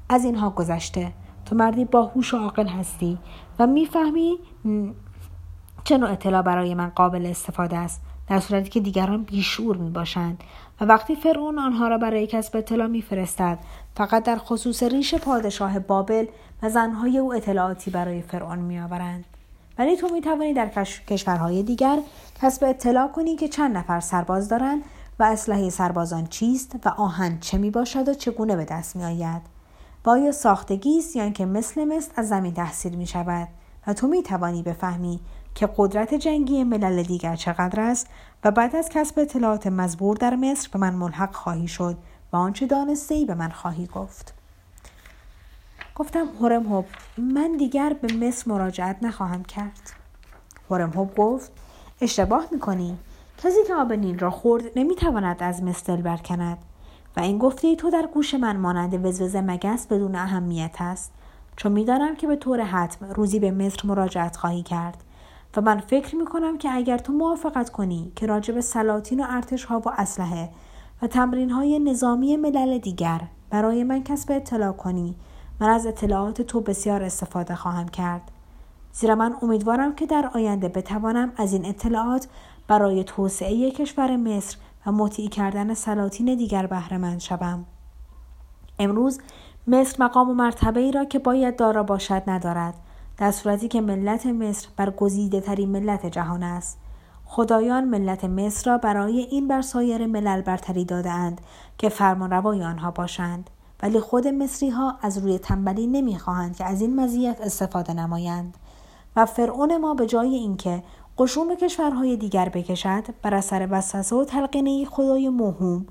از 0.08 0.24
اینها 0.24 0.50
گذشته. 0.50 1.12
تو 1.44 1.56
مردی 1.56 1.84
باهوش 1.84 2.34
و 2.34 2.36
عاقل 2.36 2.66
هستی 2.66 3.18
و 3.58 3.66
می‌فهمی 3.66 4.38
چه 5.84 5.98
نوع 5.98 6.10
اطلاع 6.10 6.42
برای 6.42 6.74
من 6.74 6.88
قابل 6.88 7.26
استفاده 7.26 7.76
است. 7.76 8.02
در 8.30 8.40
صورتی 8.40 8.68
که 8.68 8.80
دیگران 8.80 9.22
بیشور 9.22 9.76
می 9.76 9.90
باشند 9.90 10.44
و 10.80 10.84
وقتی 10.84 11.16
فرعون 11.16 11.58
آنها 11.58 11.88
را 11.88 11.98
برای 11.98 12.26
کسب 12.26 12.56
اطلاع 12.56 12.86
میفرستد 12.86 13.58
فقط 13.96 14.22
در 14.22 14.38
خصوص 14.38 14.82
ریش 14.82 15.14
پادشاه 15.14 15.78
بابل 15.78 16.26
و 16.62 16.68
زنهای 16.68 17.18
او 17.18 17.34
اطلاعاتی 17.34 17.90
برای 17.90 18.22
فرعون 18.22 18.58
میآورند. 18.58 19.24
ولی 19.78 19.96
تو 19.96 20.08
می 20.08 20.20
توانی 20.20 20.54
در 20.54 20.68
کشورهای 21.08 21.62
دیگر 21.62 21.98
کسب 22.42 22.64
اطلاع 22.64 23.08
کنی 23.08 23.36
که 23.36 23.48
چند 23.48 23.76
نفر 23.76 24.00
سرباز 24.00 24.48
دارند 24.48 24.82
و 25.18 25.22
اسلحه 25.22 25.70
سربازان 25.70 26.26
چیست 26.26 26.76
و 26.84 26.88
آهن 26.88 27.38
چه 27.40 27.58
می 27.58 27.70
باشد 27.70 28.08
و 28.08 28.14
چگونه 28.14 28.56
به 28.56 28.64
دست 28.64 28.96
می 28.96 29.04
آید 29.04 29.42
و 30.04 30.10
آیا 30.10 30.32
ساختگی 30.32 30.98
است 30.98 31.16
یا 31.16 31.22
اینکه 31.22 31.46
مثل 31.46 31.84
مثل 31.84 32.12
از 32.16 32.28
زمین 32.28 32.54
تحصیل 32.54 32.94
می 32.94 33.06
شود 33.06 33.48
و 33.86 33.94
تو 33.94 34.06
می 34.08 34.22
توانی 34.22 34.62
بفهمی 34.62 35.20
که 35.54 35.68
قدرت 35.76 36.14
جنگی 36.14 36.64
ملل 36.64 37.02
دیگر 37.02 37.36
چقدر 37.36 37.80
است 37.80 38.06
و 38.44 38.50
بعد 38.50 38.76
از 38.76 38.88
کسب 38.88 39.18
اطلاعات 39.18 39.66
مزبور 39.66 40.16
در 40.16 40.36
مصر 40.36 40.68
به 40.72 40.78
من 40.78 40.94
ملحق 40.94 41.34
خواهی 41.34 41.68
شد 41.68 41.96
و 42.32 42.36
آنچه 42.36 42.66
دانسته 42.66 43.14
ای 43.14 43.24
به 43.24 43.34
من 43.34 43.48
خواهی 43.48 43.86
گفت. 43.86 44.34
گفتم 45.94 46.26
هورم 46.40 46.66
هوب 46.66 46.86
من 47.18 47.56
دیگر 47.56 47.92
به 47.92 48.14
مصر 48.14 48.50
مراجعت 48.50 48.96
نخواهم 49.02 49.44
کرد. 49.44 49.90
هورم 50.70 50.90
هوب 50.90 51.14
گفت 51.14 51.52
اشتباه 52.00 52.44
می‌کنی. 52.52 52.98
کسی 53.38 53.64
که 53.66 53.74
آب 53.74 53.92
نیل 53.92 54.18
را 54.18 54.30
خورد 54.30 54.64
نمی‌تواند 54.76 55.42
از 55.42 55.62
مصر 55.62 55.96
دل 55.96 56.02
برکند 56.02 56.58
و 57.16 57.20
این 57.20 57.38
گفته 57.38 57.76
تو 57.76 57.90
در 57.90 58.08
گوش 58.14 58.34
من 58.34 58.56
مانند 58.56 59.06
وزوز 59.06 59.36
مگس 59.36 59.86
بدون 59.86 60.14
اهمیت 60.14 60.76
است. 60.80 61.12
چون 61.56 61.72
می‌دانم 61.72 62.16
که 62.16 62.26
به 62.26 62.36
طور 62.36 62.60
حتم 62.60 63.06
روزی 63.06 63.38
به 63.38 63.50
مصر 63.50 63.80
مراجعت 63.84 64.36
خواهی 64.36 64.62
کرد. 64.62 65.04
و 65.56 65.60
من 65.60 65.80
فکر 65.80 66.16
می 66.16 66.24
کنم 66.24 66.58
که 66.58 66.70
اگر 66.72 66.98
تو 66.98 67.12
موافقت 67.12 67.70
کنی 67.70 68.12
که 68.16 68.26
راجب 68.26 68.60
سلاطین 68.60 69.20
و 69.20 69.26
ارتش 69.28 69.64
ها 69.64 69.80
و 69.80 69.88
اسلحه 69.98 70.50
و 71.02 71.06
تمرین 71.06 71.50
های 71.50 71.78
نظامی 71.78 72.36
ملل 72.36 72.78
دیگر 72.78 73.20
برای 73.50 73.84
من 73.84 74.02
کسب 74.02 74.32
اطلاع 74.32 74.72
کنی 74.72 75.16
من 75.60 75.68
از 75.68 75.86
اطلاعات 75.86 76.42
تو 76.42 76.60
بسیار 76.60 77.02
استفاده 77.02 77.54
خواهم 77.54 77.88
کرد. 77.88 78.30
زیرا 78.92 79.14
من 79.14 79.36
امیدوارم 79.42 79.94
که 79.94 80.06
در 80.06 80.30
آینده 80.34 80.68
بتوانم 80.68 81.32
از 81.36 81.52
این 81.52 81.66
اطلاعات 81.66 82.28
برای 82.68 83.04
توسعه 83.04 83.70
کشور 83.70 84.16
مصر 84.16 84.56
و 84.86 84.92
مطیع 84.92 85.28
کردن 85.28 85.74
سلاطین 85.74 86.34
دیگر 86.34 86.66
بهره 86.66 87.18
شوم. 87.18 87.64
امروز 88.78 89.20
مصر 89.66 90.04
مقام 90.04 90.30
و 90.30 90.34
مرتبه 90.34 90.80
ای 90.80 90.92
را 90.92 91.04
که 91.04 91.18
باید 91.18 91.56
دارا 91.56 91.82
باشد 91.82 92.22
ندارد. 92.26 92.74
در 93.20 93.30
صورتی 93.30 93.68
که 93.68 93.80
ملت 93.80 94.26
مصر 94.26 94.68
برگزیده 94.76 95.40
ترین 95.40 95.68
ملت 95.68 96.06
جهان 96.06 96.42
است. 96.42 96.78
خدایان 97.24 97.84
ملت 97.84 98.24
مصر 98.24 98.70
را 98.70 98.78
برای 98.78 99.18
این 99.18 99.48
بر 99.48 99.62
سایر 99.62 100.06
ملل 100.06 100.42
برتری 100.42 100.84
دادهاند 100.84 101.40
که 101.78 101.88
فرمانروای 101.88 102.64
آنها 102.64 102.90
باشند. 102.90 103.50
ولی 103.82 104.00
خود 104.00 104.28
مصری 104.28 104.70
ها 104.70 104.96
از 105.02 105.18
روی 105.18 105.38
تنبلی 105.38 105.86
نمی‌خواهند 105.86 106.56
که 106.56 106.64
از 106.64 106.80
این 106.80 107.00
مزیت 107.00 107.40
استفاده 107.40 107.92
نمایند. 107.92 108.56
و 109.16 109.26
فرعون 109.26 109.76
ما 109.76 109.94
به 109.94 110.06
جای 110.06 110.34
اینکه 110.34 110.82
قشون 111.18 111.56
کشورهای 111.56 112.16
دیگر 112.16 112.48
بکشد 112.48 113.04
بر 113.22 113.34
اثر 113.34 113.68
وسوسه 113.70 114.16
و 114.16 114.24
تلقینه 114.24 114.84
خدای 114.84 115.28
موهوم 115.28 115.86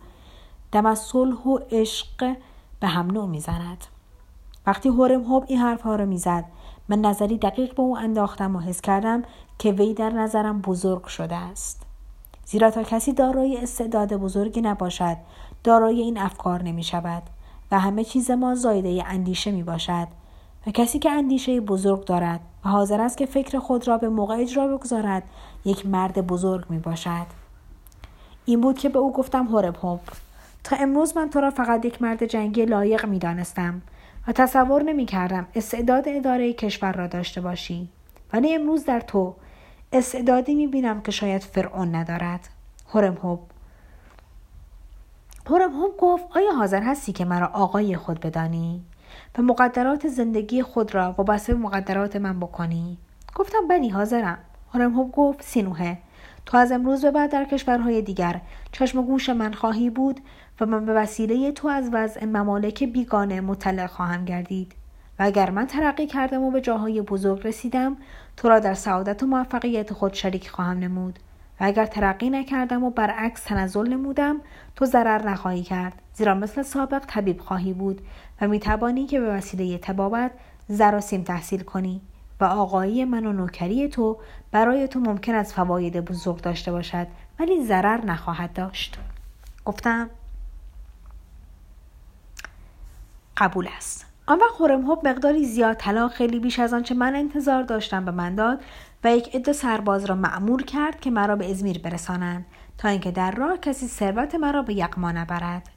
دم 0.72 0.86
از 0.86 1.00
صلح 1.00 1.44
و 1.44 1.58
عشق 1.72 2.36
به 2.80 2.88
هم 2.88 3.12
نوع 3.12 3.28
می‌زند. 3.28 3.86
وقتی 4.68 4.90
هورم 4.90 5.24
هوب 5.24 5.44
این 5.48 5.60
حرفها 5.60 5.96
را 5.96 6.06
می‌زد 6.06 6.46
من 6.90 7.02
نظری 7.02 7.38
دقیق 7.38 7.76
به 7.76 7.82
او 7.82 7.98
انداختم 7.98 8.56
و 8.56 8.60
حس 8.60 8.82
کردم 8.82 9.24
که 9.60 9.72
وی 9.72 9.94
در 9.94 10.10
نظرم 10.10 10.62
بزرگ 10.62 11.06
شده 11.06 11.36
است. 11.36 11.82
زیرا 12.46 12.72
تا 12.72 12.84
کسی 12.84 13.14
دارای 13.14 13.58
استعداد 13.58 14.14
بزرگی 14.14 14.62
نباشد 14.62 15.18
دارای 15.64 16.02
این 16.02 16.18
افکار 16.18 16.64
نمی 16.64 16.84
شود 16.84 17.24
و 17.72 17.80
همه 17.80 18.04
چیز 18.04 18.32
ما 18.32 18.56
زایده 18.56 19.04
اندیشه 19.08 19.52
می 19.52 19.64
باشد 19.64 20.08
و 20.68 20.72
کسی 20.72 21.00
که 21.00 21.12
اندیشه 21.12 21.62
بزرگ 21.62 22.06
دارد 22.06 22.40
و 22.66 22.70
حاضر 22.70 23.02
است 23.02 23.18
که 23.18 23.26
فکر 23.26 23.60
خود 23.60 23.88
را 23.88 23.98
به 23.98 24.10
موقع 24.10 24.36
اجرا 24.36 24.68
بگذارد 24.68 25.24
یک 25.66 25.86
مرد 25.86 26.28
بزرگ 26.28 26.66
می 26.70 26.80
باشد. 26.80 27.26
این 28.46 28.62
بود 28.62 28.78
که 28.78 28.90
به 28.90 29.00
او 29.00 29.14
گفتم 29.14 29.46
هورب 29.46 29.76
هوب. 29.84 30.00
تا 30.64 30.76
امروز 30.76 31.18
من 31.18 31.30
تو 31.30 31.42
را 31.42 31.52
فقط 31.52 31.86
یک 31.86 32.02
مرد 32.02 32.26
جنگی 32.26 32.66
لایق 32.66 33.06
می 33.06 33.20
دانستم. 33.20 33.82
و 34.30 34.32
تصور 34.32 34.84
نمی 34.84 35.06
کردم 35.06 35.48
استعداد 35.56 36.04
اداره 36.08 36.54
کشور 36.54 36.92
را 36.92 37.08
داشته 37.08 37.42
باشی. 37.42 37.90
ولی 38.34 38.56
امروز 38.56 38.86
در 38.86 39.00
تو 39.00 39.36
استعدادی 39.94 40.56
می 40.56 40.68
بینم 40.68 41.02
که 41.02 41.12
شاید 41.12 41.42
فرعون 41.42 41.96
ندارد. 41.96 42.50
هورم 42.94 43.14
هوب. 43.14 43.40
هم 45.50 45.88
گفت 46.00 46.24
آیا 46.36 46.52
حاضر 46.52 46.82
هستی 46.82 47.12
که 47.12 47.26
مرا 47.26 47.48
آقای 47.48 47.96
خود 47.96 48.20
بدانی 48.20 48.82
و 49.38 49.42
مقدرات 49.42 50.08
زندگی 50.08 50.64
خود 50.64 50.96
را 50.96 51.16
وابسته 51.18 51.54
مقدرات 51.54 52.16
من 52.16 52.40
بکنی؟ 52.40 52.98
گفتم 53.36 53.68
بلی 53.70 53.90
حاضرم. 53.90 54.38
هم 54.74 55.10
گفت 55.12 55.44
سینوهه 55.44 55.98
تو 56.46 56.58
از 56.58 56.72
امروز 56.72 57.02
به 57.02 57.12
بعد 57.12 57.32
در 57.32 57.46
کشورهای 57.46 58.02
دیگر 58.02 58.42
چشم 58.72 59.00
و 59.00 59.02
گوش 59.02 59.30
من 59.30 59.54
خواهی 59.54 59.90
بود 59.90 60.20
و 60.62 60.66
من 60.66 60.86
به 60.86 60.94
وسیله 60.94 61.52
تو 61.52 61.68
از 61.68 61.90
وضع 61.94 62.26
ممالک 62.26 62.84
بیگانه 62.84 63.42
مطلع 63.42 63.88
خواهم 63.88 64.26
گردید. 64.26 64.74
و 65.20 65.24
اگر 65.24 65.50
من 65.50 65.68
ترقی 65.68 66.08
کردم 66.08 66.44
و 66.44 66.52
به 66.52 66.62
جاهای 66.62 67.02
بزرگ 67.02 67.48
رسیدم 67.48 67.98
تو 68.38 68.50
را 68.50 68.60
در 68.60 68.74
سعادت 68.74 69.24
و 69.24 69.28
موفقیت 69.28 69.94
خود 69.94 70.14
شریک 70.14 70.50
خواهم 70.50 70.80
نمود. 70.80 71.20
و 71.60 71.64
اگر 71.64 71.86
ترقی 71.86 72.30
نکردم 72.30 72.84
و 72.84 72.90
برعکس 72.90 73.44
تنزل 73.44 73.88
نمودم 73.88 74.42
تو 74.76 74.86
ضرر 74.86 75.30
نخواهی 75.30 75.64
کرد 75.64 75.94
زیرا 76.14 76.34
مثل 76.34 76.62
سابق 76.62 77.04
طبیب 77.08 77.40
خواهی 77.40 77.74
بود 77.74 78.02
و 78.42 78.48
می 78.48 78.60
توانی 78.60 79.06
که 79.06 79.20
به 79.20 79.30
وسیله 79.30 79.78
تبابت 79.78 80.32
زراسیم 80.68 81.24
تحصیل 81.24 81.62
کنی 81.62 82.02
و 82.40 82.46
آقایی 82.46 83.06
من 83.06 83.26
و 83.26 83.34
نوکری 83.34 83.88
تو 83.88 84.18
برای 84.52 84.88
تو 84.88 85.00
ممکن 85.00 85.36
است 85.36 85.54
فواید 85.54 86.06
بزرگ 86.06 86.42
داشته 86.42 86.72
باشد 86.72 87.08
ولی 87.40 87.66
ضرر 87.66 88.06
نخواهد 88.06 88.54
داشت. 88.54 88.98
گفتم 89.66 90.10
قبول 93.40 93.68
است. 93.78 94.06
آن 94.28 94.40
وقت 94.40 94.50
خورمهوب 94.50 95.08
مقداری 95.08 95.46
زیاد 95.46 95.78
طلا 95.78 96.08
خیلی 96.08 96.40
بیش 96.40 96.60
از 96.60 96.74
آنچه 96.74 96.96
من 96.96 97.16
انتظار 97.16 97.64
داشتم 97.64 98.06
به 98.06 98.12
من 98.12 98.36
داد 98.36 98.62
و 99.04 99.16
یک 99.16 99.36
عده 99.36 99.54
سرباز 99.54 100.06
را 100.06 100.16
معمور 100.16 100.64
کرد 100.64 101.00
که 101.00 101.12
مرا 101.12 101.36
به 101.36 101.52
ازمیر 101.52 101.80
برسانند 101.80 102.46
تا 102.78 102.88
اینکه 102.88 103.12
در 103.12 103.32
راه 103.32 103.58
کسی 103.58 103.88
ثروت 103.88 104.36
مرا 104.36 104.62
به 104.62 104.74
یقما 104.74 105.12
نبرد. 105.12 105.70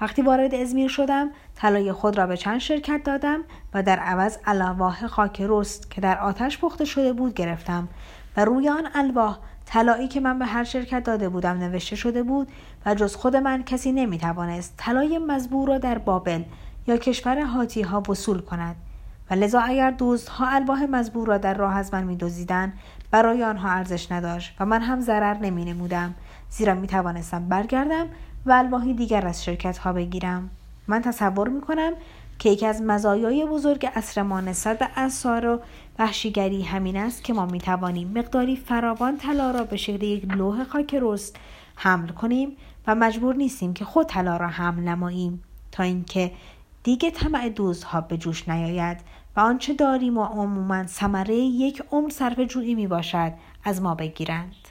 وقتی 0.00 0.22
وارد 0.22 0.54
ازمیر 0.54 0.88
شدم 0.88 1.30
طلای 1.54 1.92
خود 1.92 2.18
را 2.18 2.26
به 2.26 2.36
چند 2.36 2.58
شرکت 2.58 3.00
دادم 3.04 3.40
و 3.74 3.82
در 3.82 3.98
عوض 3.98 4.38
الواح 4.44 5.06
خاک 5.06 5.42
رست 5.48 5.90
که 5.90 6.00
در 6.00 6.18
آتش 6.18 6.58
پخته 6.58 6.84
شده 6.84 7.12
بود 7.12 7.34
گرفتم 7.34 7.88
و 8.36 8.44
روی 8.44 8.68
آن 8.68 8.88
الواح 8.94 9.38
طلایی 9.66 10.08
که 10.08 10.20
من 10.20 10.38
به 10.38 10.46
هر 10.46 10.64
شرکت 10.64 11.04
داده 11.04 11.28
بودم 11.28 11.58
نوشته 11.58 11.96
شده 11.96 12.22
بود 12.22 12.48
و 12.86 12.94
جز 12.94 13.16
خود 13.16 13.36
من 13.36 13.62
کسی 13.62 13.92
نمی‌توانست 13.92 14.74
طلای 14.76 15.18
مزبور 15.18 15.68
را 15.68 15.78
در 15.78 15.98
بابل 15.98 16.42
یا 16.86 16.96
کشور 16.96 17.40
حاتی 17.40 17.82
ها 17.82 18.02
وصول 18.08 18.40
کند. 18.40 18.76
و 19.30 19.34
لذا 19.34 19.60
اگر 19.60 19.94
ها 20.28 20.48
الواح 20.48 20.82
مزبور 20.82 21.28
را 21.28 21.38
در 21.38 21.54
راه 21.54 21.76
از 21.76 21.94
من 21.94 22.04
میدزدیدند 22.04 22.72
برای 23.10 23.44
آنها 23.44 23.70
ارزش 23.70 24.12
نداشت 24.12 24.56
و 24.60 24.66
من 24.66 24.82
هم 24.82 25.00
ضرر 25.00 25.34
نمی 25.34 25.64
نمودم 25.64 26.14
زیرا 26.50 26.74
می 26.74 26.86
توانستم 26.86 27.48
برگردم 27.48 28.06
و 28.46 28.52
الواحی 28.52 28.94
دیگر 28.94 29.26
از 29.26 29.44
شرکت 29.44 29.78
ها 29.78 29.92
بگیرم. 29.92 30.50
من 30.86 31.02
تصور 31.02 31.48
می 31.48 31.60
کنم 31.60 31.92
که 32.38 32.50
یکی 32.50 32.66
از 32.66 32.82
مزایای 32.82 33.46
بزرگ 33.46 33.88
اصر 33.94 34.22
ما 34.22 34.40
نسبت 34.40 34.78
به 34.78 34.88
اثار 34.96 35.46
و 35.46 35.60
وحشیگری 35.98 36.62
همین 36.62 36.96
است 36.96 37.24
که 37.24 37.32
ما 37.32 37.46
می 37.46 37.58
توانیم 37.58 38.18
مقداری 38.18 38.56
فراوان 38.56 39.16
طلا 39.16 39.50
را 39.50 39.64
به 39.64 39.76
شکل 39.76 40.02
یک 40.02 40.34
لوح 40.34 40.64
خاک 40.64 40.96
رست 41.00 41.36
حمل 41.76 42.08
کنیم 42.08 42.56
و 42.86 42.94
مجبور 42.94 43.34
نیستیم 43.34 43.74
که 43.74 43.84
خود 43.84 44.06
طلا 44.06 44.36
را 44.36 44.48
حمل 44.48 44.82
نماییم. 44.82 45.42
تا 45.72 45.82
اینکه 45.82 46.32
دیگه 46.86 47.10
طمع 47.10 47.48
دوزها 47.48 48.00
به 48.00 48.16
جوش 48.16 48.48
نیاید 48.48 48.98
و 49.36 49.40
آنچه 49.40 49.74
داریم 49.74 50.18
و 50.18 50.24
عموما 50.24 50.86
ثمره 50.86 51.34
یک 51.34 51.82
عمر 51.90 52.10
صرف 52.10 52.40
جویی 52.40 52.74
می 52.74 52.86
باشد 52.86 53.32
از 53.64 53.82
ما 53.82 53.94
بگیرند. 53.94 54.65